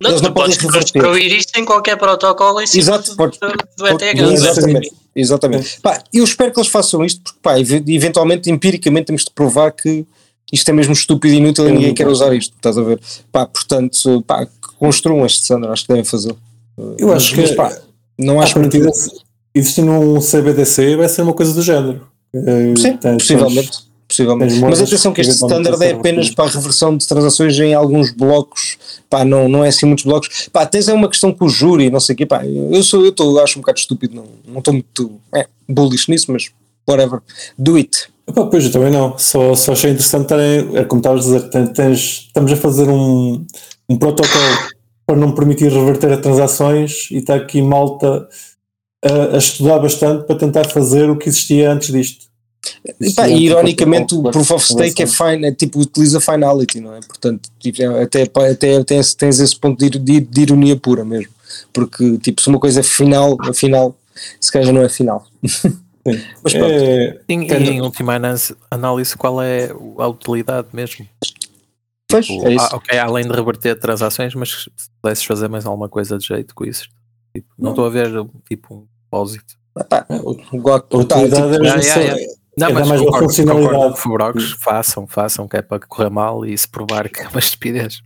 [0.00, 1.00] Não, Eles não podes reverter.
[1.00, 4.20] construir isso em qualquer protocolo em cima Exato, do, pode- do, do Pode- ETH.
[4.32, 4.92] Exatamente.
[5.14, 5.80] Exatamente.
[5.80, 9.70] Pá, eu espero que eles façam isto, porque pá, ev- eventualmente, empiricamente, temos de provar
[9.70, 10.04] que
[10.50, 13.00] isto é mesmo estúpido e inútil e ninguém quer usar isto, estás a ver?
[13.30, 14.46] Pá, portanto, pá,
[14.78, 16.34] construam este standard, acho que devem fazer.
[16.98, 17.76] Eu acho Mas, que pá,
[18.18, 18.90] não acho partida,
[19.54, 22.06] existindo um CBDC, vai ser uma coisa do género.
[22.34, 23.70] Eh, Sim, tens- possivelmente.
[24.08, 24.48] possivelmente.
[24.50, 27.72] tens Mas moedas atenção que este standard é apenas para- a reversão de transações em
[27.74, 28.78] alguns blocos,
[29.08, 30.48] pá, não, não é assim muitos blocos.
[30.52, 33.04] Pá, tens é uma questão com o júri, não sei o quê, pá, eu sou,
[33.04, 36.50] eu tô, acho um bocado estúpido, não não estou muito é, bullish nisso, mas
[36.88, 37.20] whatever,
[37.58, 38.08] do it.
[38.50, 41.66] Pois eu também não, só, só achei interessante estarem, é como estavas a dizer, ten-
[41.66, 43.44] tens- estamos a fazer um,
[43.88, 44.44] um protocolo
[45.04, 48.28] para não permitir reverter a transações e está aqui malta
[49.04, 52.26] a, a estudar bastante para tentar fazer o que existia antes disto.
[53.00, 55.80] E, pá, Sim, e é ironicamente o tipo, Proof of Stake é, fine, é tipo,
[55.80, 57.00] utiliza finality, não é?
[57.00, 61.32] Portanto, tipo, é- até, até tens, tens esse ponto de, de, de ironia pura mesmo.
[61.72, 63.96] Porque, tipo, se uma coisa é final, afinal,
[64.40, 65.26] se calhar já não é final.
[66.42, 68.14] Mas pronto, É, Em, Quero- em última
[68.70, 71.06] análise, qual é o- a utilidade mesmo?
[72.08, 72.64] pois, Tipo, é isso.
[72.72, 76.54] ah, ok, além de reverter transações, mas se pudesses fazer mais alguma coisa de jeito
[76.54, 76.88] com isso.
[77.34, 78.10] Tipo, não estou a ver
[78.48, 79.54] tipo um depósito.
[79.76, 80.06] Ah, tá,
[80.92, 81.52] utilidade
[81.86, 82.26] tipo, é.
[82.58, 83.72] Não, É dar mas mais uma concordo, funcionalidade.
[83.74, 87.28] concordo com Fubrocos, façam, façam, que é para correr mal e se provar que é
[87.28, 88.02] uma estupidez.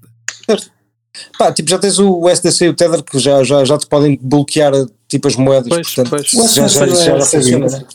[1.36, 4.16] pá, tipo, já tens o SDC e o Tether que já, já, já te podem
[4.22, 4.72] bloquear
[5.08, 5.68] tipo, as moedas.
[5.68, 6.52] Pois, portanto, pois.
[6.54, 7.66] já, já, já, já é funciona.
[7.66, 7.86] RC20.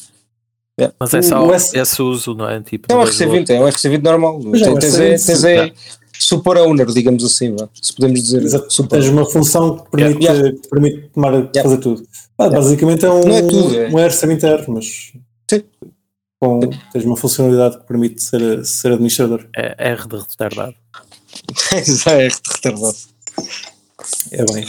[0.80, 0.91] né?
[0.99, 2.59] Mas é só o S- esse uso, não é?
[2.62, 4.39] Tipo, É um no dois RC20, é um RC20 normal.
[4.43, 5.74] Mas é um Tens, é, RC20, tens é
[6.18, 8.41] super owner, digamos assim, se podemos dizer.
[8.43, 8.72] Exato.
[8.74, 10.51] Super Tens uma função que permite, Yeah.
[10.51, 11.62] que permite tomar, Yeah.
[11.64, 12.03] fazer tudo.
[12.38, 12.59] Ah, Yeah.
[12.62, 13.88] Basicamente é um, Não é tudo, é.
[13.89, 15.12] um RC20R, mas
[15.49, 15.64] Sim.
[16.39, 16.59] com,
[16.91, 19.45] tens uma funcionalidade que permite ser, ser administrador.
[19.55, 20.74] É R de retardado.
[22.03, 22.95] já é retardado.
[24.32, 24.66] É bem.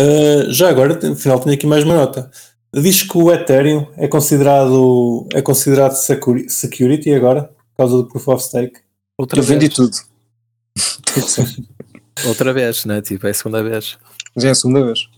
[0.00, 2.30] Uh, já agora, no final, tenho aqui mais uma nota.
[2.74, 8.44] diz que o Ethereum é considerado, é considerado security agora, por causa do Proof of
[8.44, 8.80] Stake.
[9.18, 9.60] Outra Eu vez.
[9.60, 9.96] vendi tudo.
[12.26, 13.00] Outra vez, né?
[13.00, 13.98] Tipo, é a segunda vez.
[14.36, 15.08] Já é a segunda vez.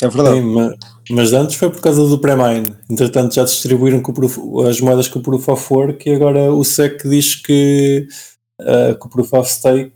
[0.00, 0.36] É verdade.
[0.36, 0.76] Sim, mas,
[1.10, 2.74] mas, antes foi por causa do pré-mine.
[2.90, 7.08] Entretanto, já distribuíram proof, as moedas com o Proof of Work e agora o SEC
[7.08, 8.06] diz que,
[8.60, 9.92] uh, que o Proof of Stake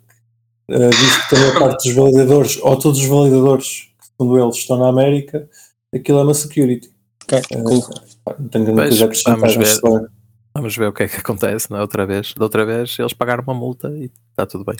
[0.71, 4.57] uh, diz que também a parte dos validadores, ou todos os validadores, que segundo eles
[4.57, 5.49] estão na América,
[5.95, 6.91] aquilo é uma security.
[7.25, 7.87] Ok, uh, cool.
[8.39, 9.39] Não tenho grande coisa a acrescentar.
[9.39, 10.11] Vamos ver,
[10.55, 11.81] vamos ver o que é que acontece na é?
[11.81, 12.35] outra vez.
[12.35, 14.77] Da outra vez eles pagaram uma multa e está tudo bem.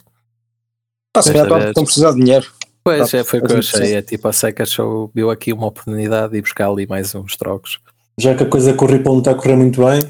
[1.13, 2.47] Passa, estão a precisar de dinheiro.
[2.85, 3.95] Pois, é, foi o que eu achei.
[3.95, 7.81] É tipo, a Seca Show viu aqui uma oportunidade de buscar ali mais uns trocos.
[8.19, 10.01] Já que a coisa com o Ripple não está a correr muito bem,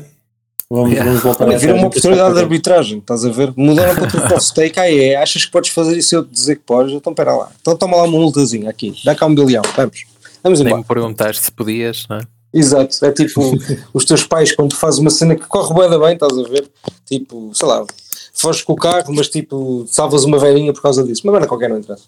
[0.71, 1.05] vamos, yeah.
[1.09, 3.53] vamos voltar a Vira uma oportunidade de arbitragem, estás a ver?
[3.57, 6.33] Mudaram para o teu stake, aí é, achas que podes fazer isso e eu te
[6.33, 6.93] dizer que podes?
[6.93, 7.51] Então espera lá.
[7.61, 10.05] Então toma lá uma multazinha aqui, dá cá um bilhão, vamos.
[10.43, 10.77] Vamos embora.
[10.77, 12.23] Nem me perguntaste se podias, não é?
[12.55, 13.53] Exato, é tipo
[13.93, 16.67] os teus pais quando tu fazes uma cena que corre bem, estás a ver?
[17.05, 17.85] Tipo, sei lá,
[18.33, 21.69] foges com o carro, mas tipo, salvas uma velhinha por causa disso, uma merda qualquer
[21.69, 22.05] não interessa.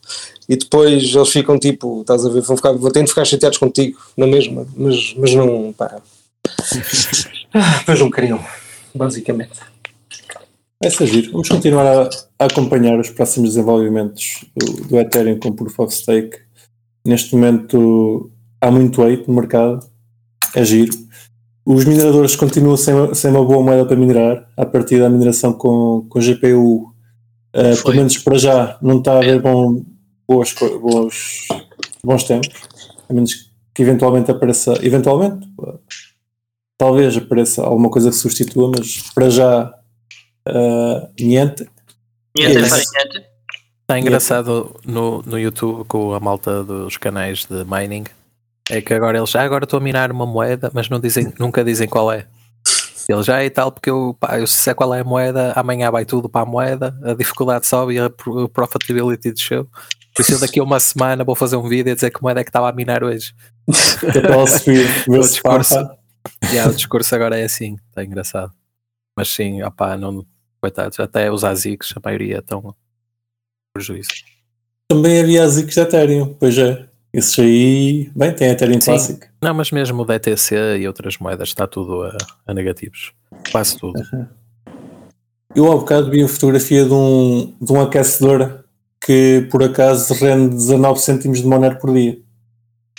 [0.48, 3.98] E depois eles ficam tipo, estás a ver, vão, ficar, vão tendo ficar chateados contigo
[4.16, 6.00] na mesma, mas, mas não, pá.
[7.54, 8.44] Ah, mas não queriam,
[8.94, 9.60] basicamente.
[10.82, 11.32] É giro.
[11.32, 16.38] Vamos continuar a, a, acompanhar os próximos desenvolvimentos do, do Ethereum com Proof of Stake.
[17.04, 18.30] Neste momento
[18.60, 19.88] há muito hate no mercado,
[20.54, 21.08] é giro
[21.70, 26.06] os mineradores continuam sem, sem uma boa moeda para minerar, a partir da mineração com,
[26.08, 26.92] com GPU, uh,
[27.52, 29.84] eh, pelo menos para já, não está a haver bom,
[30.26, 31.46] boas, bons,
[32.02, 32.48] bons tempos,
[33.06, 35.46] a menos que eventualmente apareça, eventualmente,
[36.78, 39.74] talvez apareça alguma coisa que substitua, mas para já,
[40.48, 41.68] uh, niente.
[42.36, 43.28] Niente, é
[43.82, 48.04] Está engraçado no, no YouTube com a malta dos canais de mining
[48.70, 51.64] é que agora eles já agora estou a minar uma moeda, mas não dizem, nunca
[51.64, 52.26] dizem qual é.
[53.08, 56.04] Eles já é tal, porque eu, pá, eu sei qual é a moeda, amanhã vai
[56.04, 58.10] tudo para a moeda, a dificuldade sobe e a
[58.52, 59.66] profitability desceu.
[60.14, 62.44] Por isso daqui a uma semana vou fazer um vídeo a dizer que moeda é
[62.44, 63.32] que estava a minar hoje.
[65.08, 65.88] o, discurso,
[66.50, 68.52] yeah, o discurso agora é assim, está engraçado.
[69.16, 70.24] Mas sim, opá, não,
[70.60, 72.74] coitados, até os ASICs, a maioria estão
[73.72, 74.10] prejuízo.
[74.88, 76.88] Também havia ASICs da Ethereum, pois é.
[77.12, 78.90] Isso aí, bem, tem Ethereum Sim.
[78.90, 79.26] Classic.
[79.42, 82.16] Não, mas mesmo o DTC e outras moedas está tudo a,
[82.46, 83.12] a negativos.
[83.50, 83.98] Quase tudo.
[84.12, 84.26] Uhum.
[85.54, 88.64] Eu há bocado vi a fotografia de um, de um aquecedor
[89.00, 92.18] que por acaso rende 19 cêntimos de Monero por dia.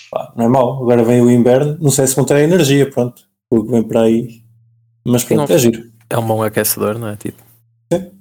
[0.09, 0.81] Pá, não é mau.
[0.81, 3.23] Agora vem o inverno, não sei se vão ter energia, pronto.
[3.49, 4.43] O que vem para aí.
[5.05, 5.83] Mas pronto, não, é giro.
[6.09, 7.15] É um bom aquecedor, não é?
[7.15, 7.41] Tipo,
[7.91, 8.11] sim.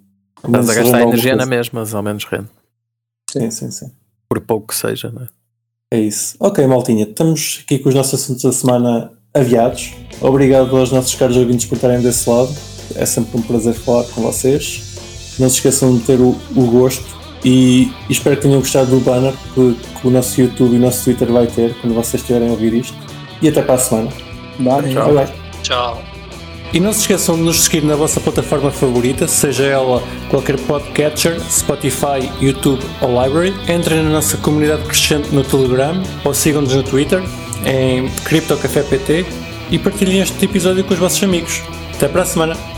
[0.45, 2.49] Estás a gastar energia na mesma, mas ao menos rende.
[3.31, 3.91] Sim, sim, sim.
[4.29, 5.29] Por pouco que seja, não é?
[5.91, 6.37] É isso.
[6.39, 9.95] Ok, Maltinha, estamos aqui com os nossos assuntos da semana aviados.
[10.21, 12.55] Obrigado aos nossos caros ouvintes por estarem desse lado.
[12.95, 15.37] É sempre um prazer falar com vocês.
[15.39, 19.33] Não se esqueçam de ter o, o gosto e, espero que tenham gostado do banner
[19.55, 22.53] que, que, o nosso YouTube e o nosso Twitter vai ter quando vocês estiverem a
[22.53, 22.97] ouvir isto.
[23.41, 24.09] E até para a semana.
[24.59, 24.93] Bye.
[24.93, 25.15] Tchau.
[25.15, 25.29] Bye.
[25.63, 26.03] Tchau.
[26.73, 31.41] E não se esqueçam de nos seguir na vossa plataforma favorita, seja ela qualquer podcatcher,
[31.51, 33.55] Spotify, YouTube ou Library.
[33.73, 37.23] Entrem na nossa comunidade crescente no Telegram ou sigam-nos no Twitter
[37.65, 39.25] em CryptoCafépt
[39.71, 41.63] e partilhem este episódio com os vossos amigos.
[41.95, 42.78] Até para a semana!